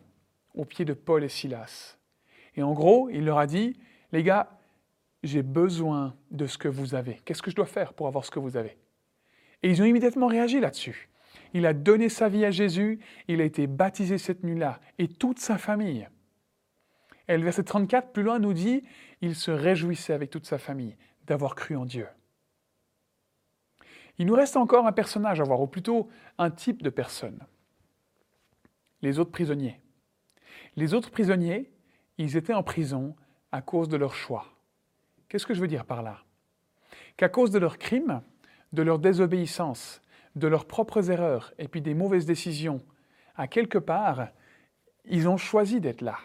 aux 0.53 0.65
pieds 0.65 0.85
de 0.85 0.93
Paul 0.93 1.23
et 1.23 1.29
Silas. 1.29 1.97
Et 2.55 2.63
en 2.63 2.73
gros, 2.73 3.09
il 3.09 3.25
leur 3.25 3.37
a 3.37 3.47
dit, 3.47 3.77
les 4.11 4.23
gars, 4.23 4.57
j'ai 5.23 5.41
besoin 5.41 6.15
de 6.31 6.47
ce 6.47 6.57
que 6.57 6.67
vous 6.67 6.95
avez. 6.95 7.21
Qu'est-ce 7.25 7.41
que 7.41 7.51
je 7.51 7.55
dois 7.55 7.65
faire 7.65 7.93
pour 7.93 8.07
avoir 8.07 8.25
ce 8.25 8.31
que 8.31 8.39
vous 8.39 8.57
avez? 8.57 8.77
Et 9.63 9.69
ils 9.69 9.81
ont 9.81 9.85
immédiatement 9.85 10.27
réagi 10.27 10.59
là-dessus. 10.59 11.09
Il 11.53 11.65
a 11.65 11.73
donné 11.73 12.09
sa 12.09 12.29
vie 12.29 12.45
à 12.45 12.51
Jésus, 12.51 12.99
il 13.27 13.41
a 13.41 13.43
été 13.43 13.67
baptisé 13.67 14.17
cette 14.17 14.43
nuit-là, 14.43 14.79
et 14.99 15.07
toute 15.07 15.39
sa 15.39 15.57
famille. 15.57 16.07
Et 17.27 17.37
le 17.37 17.43
verset 17.43 17.63
34, 17.63 18.11
plus 18.11 18.23
loin, 18.23 18.39
nous 18.39 18.53
dit, 18.53 18.83
il 19.21 19.35
se 19.35 19.51
réjouissait 19.51 20.13
avec 20.13 20.29
toute 20.29 20.45
sa 20.45 20.57
famille 20.57 20.95
d'avoir 21.25 21.55
cru 21.55 21.75
en 21.75 21.85
Dieu. 21.85 22.07
Il 24.17 24.28
nous 24.28 24.36
reste 24.36 24.58
encore 24.58 24.88
un 24.88 24.91
personnage 24.91 25.41
à 25.41 25.43
voir, 25.43 25.62
ou 25.62 25.67
plutôt 25.67 26.10
un 26.38 26.49
type 26.49 26.84
de 26.84 26.89
personne. 26.89 27.39
Les 29.01 29.19
autres 29.19 29.32
prisonniers. 29.32 29.82
Les 30.75 30.93
autres 30.93 31.12
prisonniers, 31.12 31.71
ils 32.17 32.38
étaient 32.38 32.54
en 32.54 32.63
prison 32.63 33.15
à 33.51 33.62
cause 33.62 33.89
de 33.89 33.97
leur 33.97 34.13
choix. 34.13 34.45
Qu'est-ce 35.28 35.45
que 35.45 35.54
je 35.54 35.62
veux 35.62 35.67
dire 35.67 35.86
par 35.86 36.01
là? 36.01 36.23
Qu'à 37.17 37.30
cause 37.30 37.51
de 37.51 37.60
leurs 37.60 37.78
crimes, 37.78 38.21
de 38.73 38.82
leur 38.82 38.99
désobéissance, 38.99 40.01
de 40.36 40.47
leurs 40.47 40.65
propres 40.65 41.12
erreurs 41.12 41.54
et 41.58 41.67
puis 41.67 41.82
des 41.82 41.93
mauvaises 41.93 42.25
décisions, 42.25 42.82
à 43.36 43.47
quelque 43.47 43.78
part, 43.78 44.30
ils 45.06 45.28
ont 45.28 45.38
choisi 45.38 45.80
d'être 45.80 46.01
là. 46.01 46.17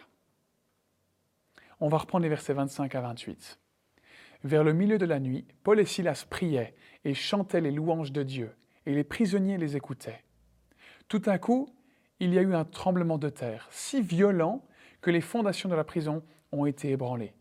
On 1.81 1.89
va 1.89 1.99
reprendre 1.99 2.23
les 2.23 2.29
versets 2.29 2.53
25 2.53 2.95
à 2.95 3.01
28. 3.01 3.59
Vers 4.45 4.65
le 4.65 4.73
milieu 4.73 4.99
de 4.99 5.07
la 5.07 5.21
nuit, 5.21 5.47
Paul 5.63 5.81
et 5.81 5.85
Silas 5.85 6.27
priaient 6.29 6.75
et 7.05 7.15
chantaient 7.15 7.61
les 7.61 7.71
louanges 7.71 8.13
de 8.13 8.23
Dieu, 8.23 8.53
et 8.87 8.95
les 8.95 9.05
prisonniers 9.05 9.59
les 9.59 9.77
écoutaient. 9.77 10.23
Tout 11.09 11.23
à 11.27 11.39
coup, 11.39 11.69
il 12.21 12.35
y 12.35 12.39
a 12.39 12.43
eu 12.43 12.55
un 12.55 12.65
tremblement 12.65 13.19
de 13.19 13.29
terre, 13.29 13.67
si 13.71 14.03
violent 14.03 14.65
que 15.01 15.11
les 15.11 15.21
fondations 15.21 15.69
de 15.69 15.75
la 15.75 15.85
prison 15.85 16.23
ont 16.53 16.67
été 16.67 16.91
ébranlées. 16.91 17.35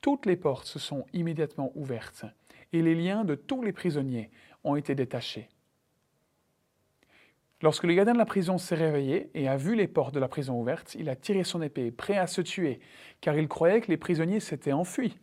Toutes 0.00 0.26
les 0.26 0.36
portes 0.36 0.66
se 0.66 0.78
sont 0.78 1.06
immédiatement 1.12 1.72
ouvertes, 1.74 2.24
et 2.72 2.82
les 2.82 2.94
liens 2.94 3.24
de 3.24 3.34
tous 3.34 3.62
les 3.62 3.72
prisonniers 3.72 4.30
ont 4.64 4.76
été 4.76 4.94
détachés. 4.94 5.48
Lorsque 7.62 7.84
le 7.84 7.94
gardien 7.94 8.12
de 8.12 8.18
la 8.18 8.26
prison 8.26 8.58
s'est 8.58 8.74
réveillé 8.74 9.30
et 9.34 9.48
a 9.48 9.56
vu 9.56 9.74
les 9.74 9.88
portes 9.88 10.14
de 10.14 10.20
la 10.20 10.28
prison 10.28 10.60
ouvertes, 10.60 10.94
il 10.96 11.08
a 11.08 11.16
tiré 11.16 11.44
son 11.44 11.62
épée, 11.62 11.90
prêt 11.90 12.18
à 12.18 12.26
se 12.26 12.42
tuer, 12.42 12.80
car 13.20 13.38
il 13.38 13.48
croyait 13.48 13.80
que 13.80 13.90
les 13.90 13.96
prisonniers 13.96 14.40
s'étaient 14.40 14.72
enfuis. 14.72 15.16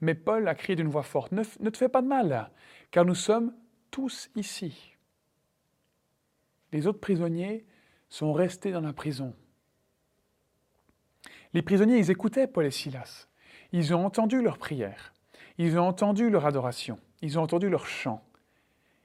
Mais 0.00 0.14
Paul 0.14 0.46
a 0.48 0.54
crié 0.54 0.76
d'une 0.76 0.88
voix 0.88 1.02
forte, 1.02 1.32
ne, 1.32 1.42
te 1.42 1.76
fais 1.76 1.88
pas 1.88 2.02
de 2.02 2.06
mal, 2.06 2.50
car 2.90 3.04
nous 3.04 3.14
sommes 3.14 3.54
tous 3.90 4.30
ici. 4.36 4.94
Les 6.72 6.86
autres 6.86 7.00
prisonniers 7.00 7.64
sont 8.08 8.32
restés 8.32 8.72
dans 8.72 8.80
la 8.80 8.92
prison. 8.92 9.34
Les 11.54 11.62
prisonniers, 11.62 11.98
ils 11.98 12.10
écoutaient 12.10 12.46
Paul 12.46 12.66
et 12.66 12.70
Silas. 12.70 13.28
Ils 13.72 13.94
ont 13.94 14.04
entendu 14.04 14.42
leurs 14.42 14.58
prières. 14.58 15.14
Ils 15.58 15.78
ont 15.78 15.86
entendu 15.86 16.28
leur 16.28 16.44
adoration. 16.44 16.98
Ils 17.22 17.38
ont 17.38 17.42
entendu 17.42 17.68
leur 17.68 17.86
chant. 17.86 18.22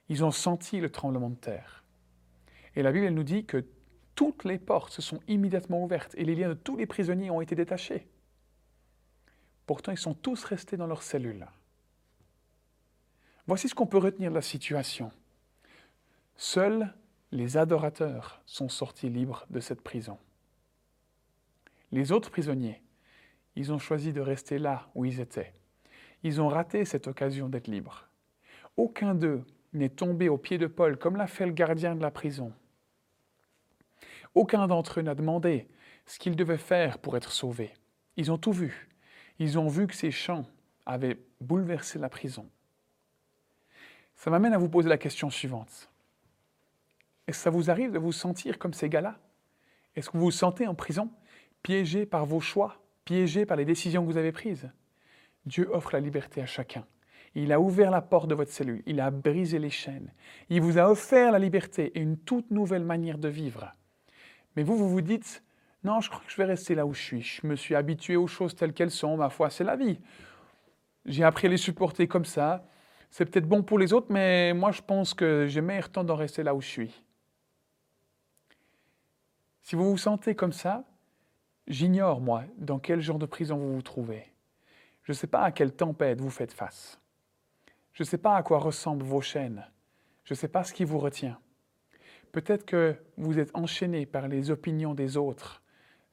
Ils 0.09 0.25
ont 0.25 0.31
senti 0.31 0.79
le 0.79 0.89
tremblement 0.89 1.29
de 1.29 1.35
terre. 1.35 1.85
Et 2.75 2.83
la 2.83 2.91
Bible, 2.91 3.07
nous 3.09 3.23
dit 3.23 3.45
que 3.45 3.65
toutes 4.15 4.43
les 4.43 4.59
portes 4.59 4.91
se 4.91 5.01
sont 5.01 5.19
immédiatement 5.27 5.83
ouvertes 5.83 6.13
et 6.15 6.25
les 6.25 6.35
liens 6.35 6.49
de 6.49 6.53
tous 6.53 6.75
les 6.75 6.85
prisonniers 6.85 7.31
ont 7.31 7.41
été 7.41 7.55
détachés. 7.55 8.07
Pourtant, 9.71 9.93
ils 9.93 9.97
sont 9.97 10.13
tous 10.13 10.43
restés 10.43 10.75
dans 10.75 10.85
leur 10.85 11.01
cellule. 11.01 11.47
Voici 13.47 13.69
ce 13.69 13.73
qu'on 13.73 13.87
peut 13.87 13.99
retenir 13.99 14.29
de 14.29 14.35
la 14.35 14.41
situation. 14.41 15.13
Seuls 16.35 16.93
les 17.31 17.55
adorateurs 17.55 18.41
sont 18.45 18.67
sortis 18.67 19.07
libres 19.07 19.45
de 19.49 19.61
cette 19.61 19.79
prison. 19.79 20.17
Les 21.93 22.11
autres 22.11 22.29
prisonniers, 22.31 22.81
ils 23.55 23.71
ont 23.71 23.79
choisi 23.79 24.11
de 24.11 24.19
rester 24.19 24.59
là 24.59 24.89
où 24.93 25.05
ils 25.05 25.21
étaient. 25.21 25.53
Ils 26.23 26.41
ont 26.41 26.49
raté 26.49 26.83
cette 26.83 27.07
occasion 27.07 27.47
d'être 27.47 27.69
libres. 27.69 28.09
Aucun 28.75 29.15
d'eux 29.15 29.45
n'est 29.71 29.87
tombé 29.87 30.27
aux 30.27 30.37
pieds 30.37 30.57
de 30.57 30.67
Paul 30.67 30.97
comme 30.97 31.15
l'a 31.15 31.27
fait 31.27 31.45
le 31.45 31.53
gardien 31.53 31.95
de 31.95 32.01
la 32.01 32.11
prison. 32.11 32.51
Aucun 34.35 34.67
d'entre 34.67 34.99
eux 34.99 35.03
n'a 35.03 35.15
demandé 35.15 35.69
ce 36.05 36.19
qu'ils 36.19 36.35
devaient 36.35 36.57
faire 36.57 36.97
pour 36.97 37.15
être 37.15 37.31
sauvés. 37.31 37.73
Ils 38.17 38.33
ont 38.33 38.37
tout 38.37 38.51
vu. 38.51 38.90
Ils 39.39 39.57
ont 39.59 39.67
vu 39.67 39.87
que 39.87 39.95
ces 39.95 40.11
chants 40.11 40.45
avaient 40.85 41.17
bouleversé 41.39 41.99
la 41.99 42.09
prison. 42.09 42.49
Ça 44.15 44.29
m'amène 44.29 44.53
à 44.53 44.57
vous 44.57 44.69
poser 44.69 44.89
la 44.89 44.97
question 44.97 45.29
suivante. 45.29 45.89
Est-ce 47.27 47.39
que 47.39 47.43
ça 47.43 47.49
vous 47.49 47.71
arrive 47.71 47.91
de 47.91 47.99
vous 47.99 48.11
sentir 48.11 48.59
comme 48.59 48.73
ces 48.73 48.89
gars-là? 48.89 49.17
Est-ce 49.95 50.09
que 50.09 50.17
vous 50.17 50.25
vous 50.25 50.31
sentez 50.31 50.67
en 50.67 50.75
prison, 50.75 51.09
piégé 51.63 52.05
par 52.05 52.25
vos 52.25 52.39
choix, 52.39 52.81
piégé 53.05 53.45
par 53.45 53.57
les 53.57 53.65
décisions 53.65 54.05
que 54.05 54.11
vous 54.11 54.17
avez 54.17 54.31
prises? 54.31 54.69
Dieu 55.45 55.69
offre 55.73 55.93
la 55.93 55.99
liberté 55.99 56.41
à 56.41 56.45
chacun. 56.45 56.85
Il 57.33 57.51
a 57.51 57.59
ouvert 57.59 57.91
la 57.91 58.01
porte 58.01 58.29
de 58.29 58.35
votre 58.35 58.51
cellule, 58.51 58.83
il 58.85 58.99
a 58.99 59.09
brisé 59.09 59.57
les 59.57 59.69
chaînes, 59.69 60.11
il 60.49 60.61
vous 60.61 60.77
a 60.77 60.89
offert 60.89 61.31
la 61.31 61.39
liberté 61.39 61.91
et 61.95 62.01
une 62.01 62.17
toute 62.17 62.51
nouvelle 62.51 62.83
manière 62.83 63.17
de 63.17 63.29
vivre. 63.29 63.71
Mais 64.55 64.63
vous, 64.63 64.75
vous 64.75 64.89
vous 64.89 65.01
dites, 65.01 65.41
non, 65.83 65.99
je 65.99 66.09
crois 66.09 66.21
que 66.25 66.31
je 66.31 66.37
vais 66.37 66.45
rester 66.45 66.75
là 66.75 66.85
où 66.85 66.93
je 66.93 67.01
suis. 67.01 67.21
Je 67.21 67.47
me 67.47 67.55
suis 67.55 67.75
habitué 67.75 68.15
aux 68.15 68.27
choses 68.27 68.55
telles 68.55 68.73
qu'elles 68.73 68.91
sont, 68.91 69.17
ma 69.17 69.29
foi, 69.29 69.49
c'est 69.49 69.63
la 69.63 69.75
vie. 69.75 69.99
J'ai 71.05 71.23
appris 71.23 71.47
à 71.47 71.49
les 71.49 71.57
supporter 71.57 72.07
comme 72.07 72.25
ça. 72.25 72.65
C'est 73.09 73.25
peut-être 73.25 73.47
bon 73.47 73.63
pour 73.63 73.79
les 73.79 73.91
autres, 73.91 74.07
mais 74.09 74.53
moi, 74.53 74.71
je 74.71 74.81
pense 74.81 75.13
que 75.13 75.47
j'ai 75.47 75.61
meilleur 75.61 75.89
temps 75.89 76.03
d'en 76.03 76.15
rester 76.15 76.43
là 76.43 76.53
où 76.53 76.61
je 76.61 76.67
suis. 76.67 77.03
Si 79.63 79.75
vous 79.75 79.89
vous 79.89 79.97
sentez 79.97 80.35
comme 80.35 80.53
ça, 80.53 80.83
j'ignore, 81.67 82.21
moi, 82.21 82.43
dans 82.57 82.79
quel 82.79 83.01
genre 83.01 83.19
de 83.19 83.25
prison 83.25 83.57
vous 83.57 83.75
vous 83.75 83.81
trouvez. 83.81 84.31
Je 85.03 85.11
ne 85.11 85.15
sais 85.15 85.27
pas 85.27 85.41
à 85.41 85.51
quelle 85.51 85.73
tempête 85.73 86.21
vous 86.21 86.29
faites 86.29 86.53
face. 86.53 86.99
Je 87.93 88.03
ne 88.03 88.07
sais 88.07 88.17
pas 88.17 88.35
à 88.35 88.43
quoi 88.43 88.59
ressemblent 88.59 89.03
vos 89.03 89.21
chaînes. 89.21 89.67
Je 90.23 90.33
ne 90.33 90.37
sais 90.37 90.47
pas 90.47 90.63
ce 90.63 90.73
qui 90.73 90.85
vous 90.85 90.99
retient. 90.99 91.39
Peut-être 92.31 92.65
que 92.65 92.95
vous 93.17 93.39
êtes 93.39 93.51
enchaîné 93.55 94.05
par 94.05 94.27
les 94.27 94.51
opinions 94.51 94.93
des 94.93 95.17
autres, 95.17 95.60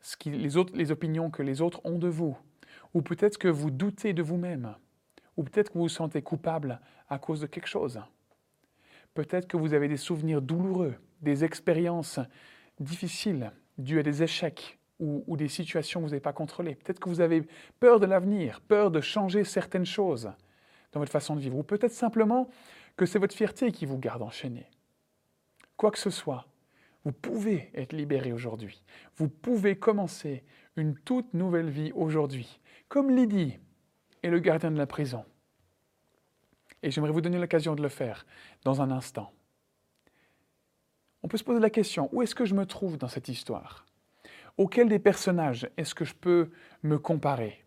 ce 0.00 0.16
qui, 0.16 0.30
les, 0.30 0.56
autres, 0.56 0.74
les 0.76 0.90
opinions 0.90 1.30
que 1.30 1.42
les 1.42 1.60
autres 1.60 1.80
ont 1.84 1.98
de 1.98 2.08
vous. 2.08 2.36
Ou 2.94 3.02
peut-être 3.02 3.38
que 3.38 3.48
vous 3.48 3.70
doutez 3.70 4.12
de 4.12 4.22
vous-même. 4.22 4.74
Ou 5.36 5.42
peut-être 5.42 5.68
que 5.68 5.74
vous 5.74 5.84
vous 5.84 5.88
sentez 5.88 6.22
coupable 6.22 6.80
à 7.08 7.18
cause 7.18 7.40
de 7.40 7.46
quelque 7.46 7.68
chose. 7.68 8.00
Peut-être 9.14 9.46
que 9.46 9.56
vous 9.56 9.74
avez 9.74 9.88
des 9.88 9.96
souvenirs 9.96 10.42
douloureux, 10.42 10.94
des 11.20 11.44
expériences 11.44 12.20
difficiles 12.80 13.52
dues 13.76 14.00
à 14.00 14.02
des 14.02 14.22
échecs 14.22 14.78
ou, 14.98 15.24
ou 15.26 15.36
des 15.36 15.48
situations 15.48 16.00
que 16.00 16.04
vous 16.04 16.10
n'avez 16.10 16.20
pas 16.20 16.32
contrôlées. 16.32 16.74
Peut-être 16.74 17.00
que 17.00 17.08
vous 17.08 17.20
avez 17.20 17.46
peur 17.80 18.00
de 18.00 18.06
l'avenir, 18.06 18.60
peur 18.60 18.90
de 18.90 19.00
changer 19.00 19.44
certaines 19.44 19.86
choses 19.86 20.30
dans 20.92 21.00
votre 21.00 21.12
façon 21.12 21.36
de 21.36 21.40
vivre. 21.40 21.56
Ou 21.56 21.62
peut-être 21.62 21.92
simplement 21.92 22.48
que 22.96 23.06
c'est 23.06 23.18
votre 23.18 23.34
fierté 23.34 23.72
qui 23.72 23.86
vous 23.86 23.98
garde 23.98 24.22
enchaîné 24.22 24.68
quoi 25.78 25.90
que 25.90 25.98
ce 25.98 26.10
soit, 26.10 26.44
vous 27.08 27.12
pouvez 27.12 27.70
être 27.72 27.94
libéré 27.94 28.34
aujourd'hui. 28.34 28.84
Vous 29.16 29.30
pouvez 29.30 29.78
commencer 29.78 30.44
une 30.76 30.94
toute 30.94 31.32
nouvelle 31.32 31.70
vie 31.70 31.90
aujourd'hui, 31.94 32.60
comme 32.88 33.10
Lydie 33.10 33.58
est 34.22 34.28
le 34.28 34.40
gardien 34.40 34.70
de 34.70 34.76
la 34.76 34.86
prison. 34.86 35.24
Et 36.82 36.90
j'aimerais 36.90 37.12
vous 37.12 37.22
donner 37.22 37.38
l'occasion 37.38 37.74
de 37.74 37.80
le 37.80 37.88
faire 37.88 38.26
dans 38.62 38.82
un 38.82 38.90
instant. 38.90 39.32
On 41.22 41.28
peut 41.28 41.38
se 41.38 41.44
poser 41.44 41.60
la 41.60 41.70
question, 41.70 42.10
où 42.12 42.20
est-ce 42.20 42.34
que 42.34 42.44
je 42.44 42.54
me 42.54 42.66
trouve 42.66 42.98
dans 42.98 43.08
cette 43.08 43.28
histoire? 43.28 43.86
Auquel 44.58 44.90
des 44.90 44.98
personnages 44.98 45.66
est-ce 45.78 45.94
que 45.94 46.04
je 46.04 46.14
peux 46.14 46.50
me 46.82 46.98
comparer? 46.98 47.64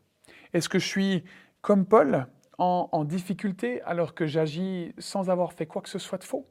Est-ce 0.54 0.70
que 0.70 0.78
je 0.78 0.86
suis 0.86 1.24
comme 1.62 1.88
Paul, 1.88 2.28
en, 2.60 2.90
en 2.92 3.06
difficulté 3.06 3.82
alors 3.82 4.14
que 4.14 4.28
j'agis 4.28 4.94
sans 5.00 5.32
avoir 5.32 5.54
fait 5.54 5.66
quoi 5.66 5.82
que 5.82 5.90
ce 5.90 5.98
soit 5.98 6.20
de 6.20 6.26
faux? 6.26 6.48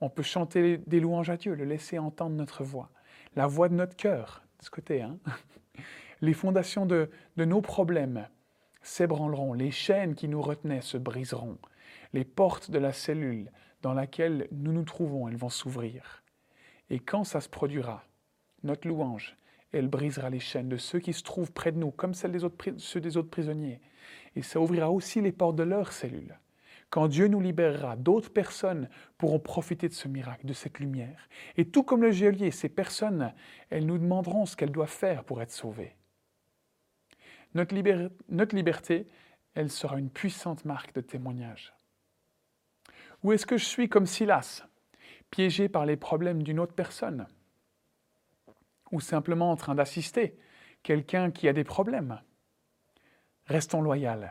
On 0.00 0.08
peut 0.08 0.22
chanter 0.22 0.78
des 0.78 1.00
louanges 1.00 1.30
à 1.30 1.36
Dieu, 1.36 1.54
le 1.54 1.64
laisser 1.64 1.98
entendre 1.98 2.36
notre 2.36 2.64
voix, 2.64 2.90
la 3.36 3.46
voix 3.46 3.68
de 3.68 3.74
notre 3.74 3.96
cœur, 3.96 4.42
de 4.58 4.64
ce 4.64 4.70
côté. 4.70 5.02
Hein 5.02 5.18
les 6.20 6.32
fondations 6.32 6.86
de, 6.86 7.10
nos 7.36 7.60
problèmes 7.60 8.28
s'ébranleront, 8.82 9.52
les 9.52 9.70
chaînes 9.70 10.14
qui 10.14 10.28
nous 10.28 10.40
retenaient 10.40 10.80
se 10.80 10.96
briseront, 10.96 11.58
les 12.12 12.24
portes 12.24 12.70
de 12.70 12.78
la 12.78 12.92
cellule 12.92 13.50
dans 13.82 13.94
laquelle 13.94 14.48
nous 14.52 14.72
nous 14.72 14.84
trouvons, 14.84 15.28
elles 15.28 15.36
vont 15.36 15.48
s'ouvrir. 15.48 16.22
Et 16.88 16.98
quand 16.98 17.24
ça 17.24 17.40
se 17.40 17.48
produira, 17.48 18.04
notre 18.62 18.88
louange, 18.88 19.36
elle 19.72 19.88
brisera 19.88 20.30
les 20.30 20.40
chaînes 20.40 20.68
de 20.68 20.76
ceux 20.76 20.98
qui 20.98 21.12
se 21.12 21.22
trouvent 21.22 21.52
près 21.52 21.72
de 21.72 21.78
nous, 21.78 21.90
comme 21.90 22.14
celles 22.14 22.32
des 22.32 22.44
autres, 22.44 22.56
ceux 22.78 23.00
des 23.00 23.16
autres 23.16 23.30
prisonniers. 23.30 23.80
Et 24.34 24.42
ça 24.42 24.60
ouvrira 24.60 24.90
aussi 24.90 25.20
les 25.20 25.32
portes 25.32 25.56
de 25.56 25.62
leur 25.62 25.92
cellule. 25.92 26.38
Quand 26.90 27.06
Dieu 27.06 27.28
nous 27.28 27.40
libérera, 27.40 27.94
d'autres 27.94 28.32
personnes 28.32 28.88
pourront 29.16 29.38
profiter 29.38 29.88
de 29.88 29.94
ce 29.94 30.08
miracle, 30.08 30.44
de 30.44 30.52
cette 30.52 30.80
lumière. 30.80 31.28
Et 31.56 31.68
tout 31.68 31.84
comme 31.84 32.02
le 32.02 32.10
geôlier, 32.10 32.50
ces 32.50 32.68
personnes, 32.68 33.32
elles 33.70 33.86
nous 33.86 33.98
demanderont 33.98 34.44
ce 34.44 34.56
qu'elles 34.56 34.72
doivent 34.72 34.88
faire 34.88 35.22
pour 35.22 35.40
être 35.40 35.52
sauvées. 35.52 35.94
Notre, 37.54 37.74
liberté, 38.54 39.06
elle 39.54 39.70
sera 39.70 39.98
une 39.98 40.10
puissante 40.10 40.64
marque 40.64 40.92
de 40.94 41.00
témoignage. 41.00 41.72
Ou 43.22 43.32
est-ce 43.32 43.46
que 43.46 43.56
je 43.56 43.64
suis 43.64 43.88
comme 43.88 44.06
Silas, 44.06 44.64
piégé 45.30 45.68
par 45.68 45.86
les 45.86 45.96
problèmes 45.96 46.42
d'une 46.42 46.58
autre 46.58 46.74
personne? 46.74 47.26
Ou 48.90 49.00
simplement 49.00 49.52
en 49.52 49.56
train 49.56 49.76
d'assister 49.76 50.36
quelqu'un 50.82 51.30
qui 51.30 51.48
a 51.48 51.52
des 51.52 51.64
problèmes? 51.64 52.20
Restons 53.46 53.82
loyaux 53.82 54.26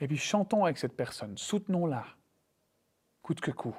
et 0.00 0.08
puis 0.08 0.16
chantons 0.16 0.64
avec 0.64 0.78
cette 0.78 0.96
personne, 0.96 1.36
soutenons-la, 1.36 2.04
coûte 3.22 3.40
que 3.40 3.50
coûte. 3.50 3.74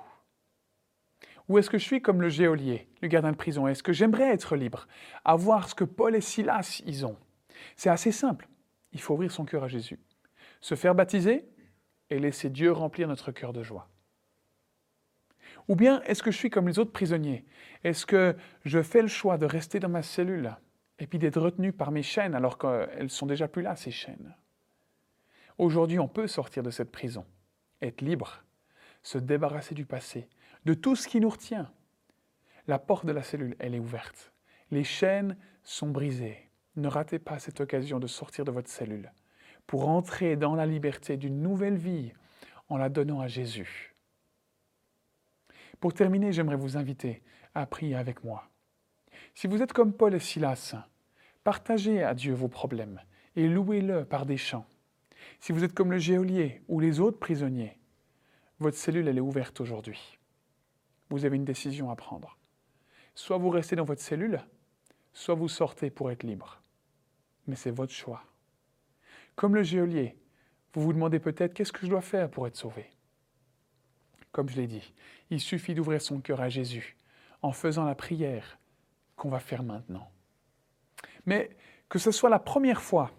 Ou 1.47 1.60
est-ce 1.60 1.69
que 1.69 1.78
je 1.78 1.84
suis 1.84 2.01
comme 2.01 2.21
le 2.21 2.30
géolier, 2.30 2.88
le 3.01 3.08
gardien 3.08 3.32
de 3.32 3.38
prison? 3.38 3.67
Est-ce 3.67 3.84
que 3.84 3.93
j'aimerais 3.93 4.34
être 4.34 4.56
libre, 4.56 4.88
avoir 5.23 5.69
ce 5.69 5.75
que 5.75 5.84
Paul 5.84 6.15
et 6.15 6.21
Silas 6.21 6.82
ils 6.86 7.06
ont? 7.06 7.17
C'est 7.75 7.89
assez 7.89 8.12
simple. 8.12 8.47
Il 8.93 9.01
faut 9.01 9.13
ouvrir 9.13 9.32
son 9.32 9.45
cœur 9.45 9.63
à 9.63 9.67
Jésus, 9.67 9.99
se 10.62 10.75
faire 10.75 10.95
baptiser 10.95 11.45
et 12.10 12.19
laisser 12.19 12.49
Dieu 12.49 12.71
remplir 12.71 13.08
notre 13.08 13.32
cœur 13.32 13.54
de 13.54 13.62
joie. 13.62 13.89
Ou 15.67 15.75
bien 15.75 16.01
est-ce 16.04 16.23
que 16.23 16.32
je 16.32 16.38
suis 16.38 16.49
comme 16.49 16.67
les 16.67 16.80
autres 16.80 16.91
prisonniers? 16.91 17.45
Est-ce 17.84 18.06
que 18.06 18.36
je 18.63 18.82
fais 18.82 19.01
le 19.01 19.08
choix 19.08 19.38
de 19.38 19.45
rester 19.45 19.80
dans 19.80 19.89
ma 19.89 20.04
cellule 20.04 20.56
et 20.99 21.08
puis 21.08 21.19
d'être 21.19 21.41
retenu 21.41 21.71
par 21.73 21.91
mes 21.91 22.04
chaînes 22.04 22.36
alors 22.36 22.58
qu'elles 22.58 23.10
sont 23.10 23.25
déjà 23.25 23.47
plus 23.47 23.62
là, 23.62 23.75
ces 23.75 23.91
chaînes? 23.91 24.36
Aujourd'hui, 25.57 25.99
on 25.99 26.07
peut 26.07 26.27
sortir 26.27 26.63
de 26.63 26.69
cette 26.69 26.91
prison, 26.91 27.25
être 27.81 28.01
libre, 28.01 28.43
se 29.03 29.17
débarrasser 29.17 29.73
du 29.73 29.85
passé, 29.85 30.27
de 30.65 30.73
tout 30.73 30.95
ce 30.95 31.07
qui 31.07 31.19
nous 31.19 31.29
retient. 31.29 31.71
La 32.67 32.79
porte 32.79 33.05
de 33.05 33.11
la 33.11 33.23
cellule, 33.23 33.55
elle 33.59 33.75
est 33.75 33.79
ouverte. 33.79 34.33
Les 34.71 34.83
chaînes 34.83 35.37
sont 35.63 35.89
brisées. 35.89 36.49
ne 36.75 36.87
ratez 36.87 37.19
pas 37.19 37.39
cette 37.39 37.61
occasion 37.61 37.99
de 37.99 38.07
sortir 38.07 38.43
de 38.43 38.51
votre 38.51 38.69
cellule 38.69 39.11
pour 39.65 39.87
entrer 39.87 40.35
dans 40.35 40.55
la 40.55 40.65
liberté 40.65 41.15
d'une 41.15 41.41
nouvelle 41.41 41.77
vie 41.77 42.11
en 42.67 42.77
la 42.77 42.89
donnant 42.89 43.21
à 43.21 43.27
Jésus. 43.27 43.95
Pour 45.79 45.93
terminer, 45.93 46.33
j'aimerais 46.33 46.55
vous 46.55 46.77
inviter 46.77 47.21
à 47.53 47.65
prier 47.65 47.95
avec 47.95 48.23
moi. 48.23 48.49
Si 49.33 49.47
vous 49.47 49.61
êtes 49.61 49.73
comme 49.73 49.93
Paul 49.93 50.13
et 50.13 50.19
Silas, 50.19 50.75
partagez 51.43 52.03
à 52.03 52.13
Dieu 52.13 52.33
vos 52.33 52.47
problèmes 52.47 52.99
et 53.35 53.47
louez-le 53.47 54.05
par 54.05 54.25
des 54.25 54.37
chants. 54.37 54.65
Si 55.45 55.51
vous 55.51 55.63
êtes 55.63 55.75
comme 55.75 55.91
le 55.91 55.99
geôlier 55.99 56.63
ou 56.67 56.79
les 56.79 56.99
autres 56.99 57.19
prisonniers, 57.19 57.77
votre 58.58 58.77
cellule 58.77 59.08
est 59.08 59.19
ouverte 59.19 59.62
aujourd'hui. 59.62 60.17
Vous 61.12 61.23
avez 61.23 61.36
une 61.36 61.45
décision 61.45 61.91
à 61.91 61.95
prendre. 61.95 62.39
Soit 63.13 63.38
vous 63.38 63.51
restez 63.51 63.75
dans 63.75 63.84
votre 63.84 64.01
cellule, 64.01 64.41
soit 65.13 65.36
vous 65.36 65.47
sortez 65.47 65.91
pour 65.91 66.10
être 66.10 66.23
libre. 66.23 66.63
Mais 67.45 67.55
c'est 67.55 67.69
votre 67.69 67.93
choix. 67.93 68.23
Comme 69.36 69.53
le 69.53 69.62
geôlier, 69.62 70.17
vous 70.73 70.81
vous 70.81 70.93
demandez 70.93 71.19
peut-être 71.19 71.53
qu'est-ce 71.53 71.71
que 71.71 71.86
je 71.86 71.91
dois 71.91 72.01
faire 72.01 72.27
pour 72.31 72.47
être 72.47 72.58
sauvé? 72.58 72.89
Comme 74.31 74.49
je 74.49 74.55
l'ai 74.55 74.65
dit, 74.65 74.95
il 75.29 75.39
suffit 75.39 75.75
d'ouvrir 75.75 76.01
son 76.01 76.21
cœur 76.21 76.41
à 76.41 76.49
Jésus 76.49 76.97
en 77.43 77.51
faisant 77.51 77.86
la 77.86 77.93
prière 77.93 78.58
qu'on 79.15 79.29
va 79.29 79.39
faire 79.39 79.62
maintenant. 79.62 80.10
Mais 81.27 81.55
que 81.88 81.99
ce 81.99 82.10
soit 82.10 82.31
la 82.31 82.39
première 82.39 82.81
fois 82.81 83.12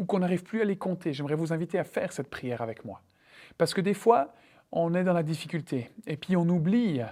ou 0.00 0.06
qu'on 0.06 0.20
n'arrive 0.20 0.42
plus 0.42 0.62
à 0.62 0.64
les 0.64 0.76
compter, 0.76 1.12
j'aimerais 1.12 1.34
vous 1.36 1.52
inviter 1.52 1.78
à 1.78 1.84
faire 1.84 2.10
cette 2.10 2.30
prière 2.30 2.62
avec 2.62 2.84
moi. 2.84 3.02
Parce 3.58 3.74
que 3.74 3.82
des 3.82 3.94
fois, 3.94 4.34
on 4.72 4.94
est 4.94 5.04
dans 5.04 5.12
la 5.12 5.22
difficulté 5.22 5.90
et 6.06 6.16
puis 6.16 6.36
on 6.36 6.48
oublie 6.48 7.02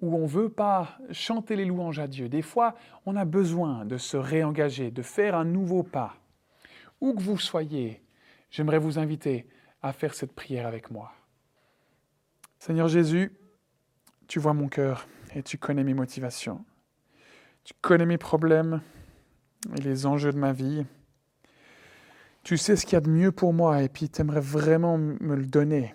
ou 0.00 0.16
on 0.16 0.22
ne 0.22 0.26
veut 0.26 0.48
pas 0.48 0.98
chanter 1.12 1.54
les 1.54 1.64
louanges 1.64 2.00
à 2.00 2.08
Dieu. 2.08 2.28
Des 2.28 2.42
fois, 2.42 2.74
on 3.06 3.14
a 3.14 3.24
besoin 3.24 3.84
de 3.84 3.96
se 3.96 4.16
réengager, 4.16 4.90
de 4.90 5.02
faire 5.02 5.36
un 5.36 5.44
nouveau 5.44 5.84
pas. 5.84 6.16
Où 7.00 7.14
que 7.14 7.22
vous 7.22 7.38
soyez, 7.38 8.02
j'aimerais 8.50 8.78
vous 8.78 8.98
inviter 8.98 9.46
à 9.80 9.92
faire 9.92 10.14
cette 10.14 10.32
prière 10.32 10.66
avec 10.66 10.90
moi. 10.90 11.12
Seigneur 12.58 12.88
Jésus, 12.88 13.38
tu 14.26 14.40
vois 14.40 14.52
mon 14.52 14.68
cœur 14.68 15.06
et 15.34 15.44
tu 15.44 15.58
connais 15.58 15.84
mes 15.84 15.94
motivations. 15.94 16.64
Tu 17.62 17.72
connais 17.80 18.06
mes 18.06 18.18
problèmes 18.18 18.82
et 19.76 19.80
les 19.80 20.06
enjeux 20.06 20.32
de 20.32 20.38
ma 20.38 20.52
vie. 20.52 20.84
Tu 22.44 22.58
sais 22.58 22.76
ce 22.76 22.84
qu'il 22.84 22.92
y 22.92 22.96
a 22.96 23.00
de 23.00 23.08
mieux 23.08 23.32
pour 23.32 23.54
moi 23.54 23.82
et 23.82 23.88
puis 23.88 24.10
tu 24.10 24.20
aimerais 24.20 24.40
vraiment 24.40 24.98
me 24.98 25.34
le 25.34 25.46
donner. 25.46 25.94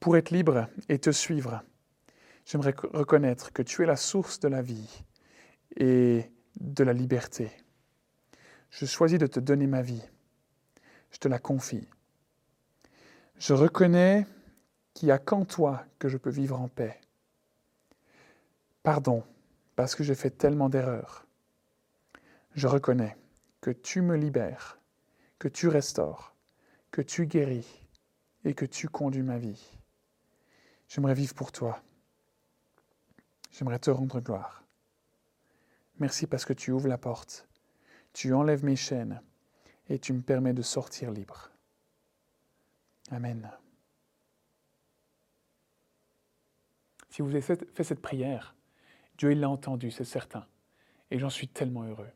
Pour 0.00 0.16
être 0.16 0.30
libre 0.30 0.66
et 0.88 0.98
te 0.98 1.10
suivre, 1.10 1.62
j'aimerais 2.46 2.74
reconnaître 2.94 3.52
que 3.52 3.62
tu 3.62 3.82
es 3.82 3.86
la 3.86 3.96
source 3.96 4.40
de 4.40 4.48
la 4.48 4.62
vie 4.62 5.04
et 5.76 6.30
de 6.58 6.84
la 6.84 6.94
liberté. 6.94 7.52
Je 8.70 8.86
choisis 8.86 9.18
de 9.18 9.26
te 9.26 9.40
donner 9.40 9.66
ma 9.66 9.82
vie. 9.82 10.02
Je 11.10 11.18
te 11.18 11.28
la 11.28 11.38
confie. 11.38 11.86
Je 13.36 13.52
reconnais 13.52 14.26
qu'il 14.94 15.08
n'y 15.08 15.12
a 15.12 15.18
qu'en 15.18 15.44
toi 15.44 15.84
que 15.98 16.08
je 16.08 16.16
peux 16.16 16.30
vivre 16.30 16.58
en 16.58 16.68
paix. 16.68 16.98
Pardon, 18.82 19.22
parce 19.76 19.94
que 19.94 20.02
j'ai 20.02 20.14
fait 20.14 20.30
tellement 20.30 20.70
d'erreurs. 20.70 21.26
Je 22.54 22.66
reconnais 22.66 23.18
que 23.62 23.70
tu 23.70 24.02
me 24.02 24.16
libères, 24.16 24.78
que 25.38 25.48
tu 25.48 25.68
restaures, 25.68 26.34
que 26.90 27.00
tu 27.00 27.26
guéris 27.26 27.86
et 28.44 28.54
que 28.54 28.66
tu 28.66 28.88
conduis 28.88 29.22
ma 29.22 29.38
vie. 29.38 29.78
J'aimerais 30.88 31.14
vivre 31.14 31.34
pour 31.34 31.52
toi. 31.52 31.80
J'aimerais 33.52 33.78
te 33.78 33.90
rendre 33.90 34.20
gloire. 34.20 34.64
Merci 36.00 36.26
parce 36.26 36.44
que 36.44 36.52
tu 36.52 36.72
ouvres 36.72 36.88
la 36.88 36.98
porte, 36.98 37.48
tu 38.12 38.34
enlèves 38.34 38.64
mes 38.64 38.76
chaînes 38.76 39.22
et 39.88 40.00
tu 40.00 40.12
me 40.12 40.22
permets 40.22 40.54
de 40.54 40.62
sortir 40.62 41.12
libre. 41.12 41.50
Amen. 43.12 43.48
Si 47.10 47.22
vous 47.22 47.30
avez 47.30 47.42
fait 47.42 47.84
cette 47.84 48.02
prière, 48.02 48.56
Dieu 49.18 49.34
l'a 49.34 49.48
entendu, 49.48 49.92
c'est 49.92 50.04
certain. 50.04 50.46
Et 51.12 51.18
j'en 51.20 51.30
suis 51.30 51.46
tellement 51.46 51.84
heureux. 51.84 52.10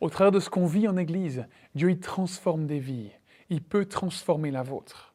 Au 0.00 0.10
travers 0.10 0.32
de 0.32 0.40
ce 0.40 0.50
qu'on 0.50 0.66
vit 0.66 0.88
en 0.88 0.96
Église, 0.96 1.46
Dieu 1.74 1.90
y 1.90 1.98
transforme 1.98 2.66
des 2.66 2.80
vies. 2.80 3.10
Il 3.50 3.62
peut 3.62 3.84
transformer 3.84 4.50
la 4.50 4.62
vôtre. 4.62 5.14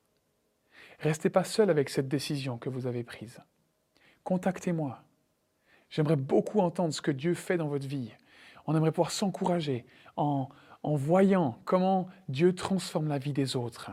Restez 1.00 1.30
pas 1.30 1.44
seul 1.44 1.70
avec 1.70 1.90
cette 1.90 2.08
décision 2.08 2.58
que 2.58 2.70
vous 2.70 2.88
avez 2.88 3.04
prise 3.04 3.40
contactez-moi. 4.26 5.02
J'aimerais 5.90 6.18
beaucoup 6.18 6.60
entendre 6.60 6.94
ce 6.94 7.02
que 7.02 7.12
Dieu 7.12 7.34
fait 7.34 7.56
dans 7.56 7.70
votre 7.70 7.88
vie. 7.88 8.12
On 8.68 8.76
aimerait 8.76 8.92
pouvoir 8.92 9.12
s'encourager 9.12 9.86
en, 10.18 10.50
en 10.84 10.96
voyant 10.96 11.58
comment 11.64 12.10
Dieu 12.28 12.54
transforme 12.54 13.08
la 13.08 13.20
vie 13.20 13.32
des 13.32 13.56
autres. 13.56 13.92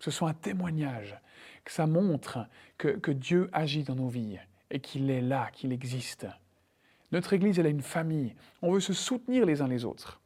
Ce 0.00 0.10
soit 0.10 0.30
un 0.30 0.34
témoignage, 0.34 1.16
que 1.64 1.70
ça 1.70 1.86
montre 1.86 2.46
que, 2.78 2.88
que 2.88 3.12
Dieu 3.12 3.48
agit 3.52 3.84
dans 3.84 3.94
nos 3.94 4.08
vies 4.08 4.38
et 4.70 4.80
qu'il 4.80 5.10
est 5.10 5.20
là, 5.20 5.50
qu'il 5.52 5.72
existe. 5.72 6.26
Notre 7.12 7.32
Église, 7.32 7.58
elle 7.58 7.66
a 7.66 7.70
une 7.70 7.82
famille. 7.82 8.34
On 8.62 8.72
veut 8.72 8.80
se 8.80 8.92
soutenir 8.92 9.44
les 9.44 9.62
uns 9.62 9.68
les 9.68 9.84
autres. 9.84 10.20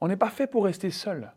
On 0.00 0.08
n'est 0.08 0.16
pas 0.16 0.30
fait 0.30 0.46
pour 0.46 0.64
rester 0.64 0.90
seul. 0.90 1.32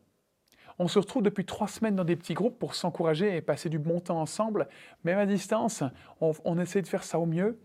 On 0.80 0.88
se 0.88 1.00
retrouve 1.00 1.24
depuis 1.24 1.46
trois 1.46 1.68
semaines 1.68 1.96
dans 1.96 2.04
des 2.04 2.16
petits 2.16 2.34
groupes 2.34 2.58
pour 2.58 2.74
s'encourager 2.74 3.36
et 3.36 3.42
passer 3.42 3.70
du 3.70 3.78
bon 3.78 4.00
temps 4.00 4.20
ensemble, 4.20 4.68
même 5.04 5.20
à 5.20 5.26
distance. 5.26 5.84
On, 6.20 6.60
essaie 6.60 6.82
de 6.82 6.88
faire 6.88 7.04
ça 7.04 7.20
au 7.20 7.26
mieux. 7.26 7.60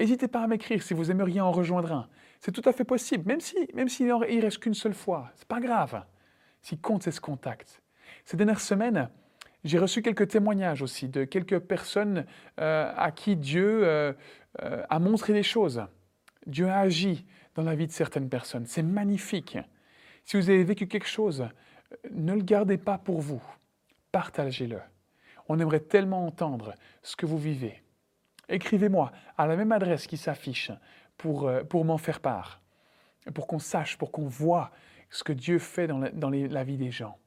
N'hésitez 0.00 0.26
pas 0.26 0.42
à 0.42 0.46
m'écrire 0.46 0.82
si 0.82 0.94
vous 0.94 1.10
aimeriez 1.10 1.40
en 1.40 1.52
rejoindre 1.52 1.92
un. 1.92 2.08
C'est 2.40 2.50
tout 2.50 2.68
à 2.68 2.72
fait 2.72 2.84
possible, 2.84 3.28
même 3.28 3.40
si 3.40 3.56
même 3.74 3.88
s'il 3.88 4.06
ne 4.06 4.14
reste 4.14 4.58
qu'une 4.58 4.74
seule 4.74 4.94
fois. 4.94 5.30
C'est 5.36 5.46
pas 5.46 5.60
grave. 5.60 6.04
Ce 6.62 6.70
qui 6.70 6.78
compte, 6.78 7.04
c'est 7.04 7.12
ce 7.12 7.20
contact. 7.20 7.82
Ces 8.24 8.36
dernières 8.36 8.60
semaines, 8.60 9.08
j'ai 9.64 9.78
reçu 9.78 10.02
quelques 10.02 10.28
témoignages 10.28 10.82
aussi 10.82 11.08
de 11.08 11.24
quelques 11.24 11.60
personnes 11.60 12.26
euh, 12.60 12.92
à 12.96 13.12
qui 13.12 13.36
Dieu 13.36 13.84
euh, 13.84 14.12
euh, 14.62 14.84
a 14.88 14.98
montré 14.98 15.32
des 15.32 15.44
choses. 15.44 15.84
Dieu 16.46 16.68
a 16.68 16.78
agi 16.78 17.24
dans 17.54 17.62
la 17.62 17.76
vie 17.76 17.86
de 17.86 17.92
certaines 17.92 18.28
personnes. 18.28 18.66
C'est 18.66 18.82
magnifique. 18.82 19.58
Si 20.24 20.36
vous 20.36 20.50
avez 20.50 20.64
vécu 20.64 20.88
quelque 20.88 21.06
chose, 21.06 21.46
ne 22.10 22.34
le 22.34 22.42
gardez 22.42 22.78
pas 22.78 22.98
pour 22.98 23.20
vous, 23.20 23.42
partagez-le. 24.10 24.80
On 25.48 25.58
aimerait 25.58 25.80
tellement 25.80 26.26
entendre 26.26 26.74
ce 27.02 27.14
que 27.14 27.26
vous 27.26 27.38
vivez. 27.38 27.82
Écrivez-moi 28.48 29.12
à 29.38 29.46
la 29.46 29.56
même 29.56 29.72
adresse 29.72 30.06
qui 30.06 30.16
s'affiche 30.16 30.72
pour, 31.16 31.50
pour 31.68 31.84
m'en 31.84 31.98
faire 31.98 32.20
part, 32.20 32.60
pour 33.34 33.46
qu'on 33.46 33.58
sache, 33.58 33.96
pour 33.96 34.10
qu'on 34.10 34.26
voit 34.26 34.70
ce 35.10 35.22
que 35.22 35.32
Dieu 35.32 35.58
fait 35.58 35.86
dans, 35.86 36.00
dans 36.12 36.30
la 36.30 36.64
vie 36.64 36.76
des 36.76 36.90
gens. 36.90 37.18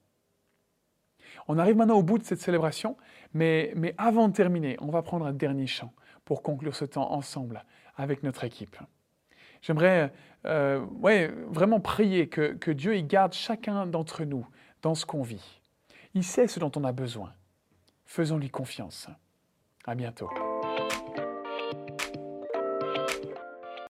On 1.47 1.57
arrive 1.57 1.75
maintenant 1.75 1.97
au 1.97 2.03
bout 2.03 2.17
de 2.17 2.23
cette 2.23 2.39
célébration, 2.39 2.97
mais, 3.33 3.73
avant 3.97 4.27
de 4.27 4.33
terminer, 4.33 4.77
on 4.79 4.87
va 4.87 5.01
prendre 5.01 5.25
un 5.25 5.33
dernier 5.33 5.67
chant 5.67 5.93
pour 6.23 6.41
conclure 6.41 6.75
ce 6.75 6.85
temps 6.85 7.11
ensemble 7.11 7.63
avec 7.97 8.23
notre 8.23 8.43
équipe. 8.43 8.77
J'aimerais 9.61 10.11
euh, 10.45 10.85
vraiment 11.49 11.79
prier 11.79 12.27
que, 12.29 12.53
que 12.53 12.71
Dieu 12.71 12.95
y 12.95 13.03
garde 13.03 13.33
chacun 13.33 13.85
d'entre 13.85 14.23
nous 14.23 14.47
dans 14.81 14.95
ce 14.95 15.05
qu'on 15.05 15.21
vit. 15.21 15.61
Il 16.13 16.23
sait 16.23 16.47
ce 16.47 16.59
dont 16.59 16.71
on 16.75 16.83
a 16.83 16.91
besoin. 16.91 17.33
Faisons-lui 18.05 18.49
confiance. 18.49 19.07
À 19.85 19.95
bientôt. 19.95 20.29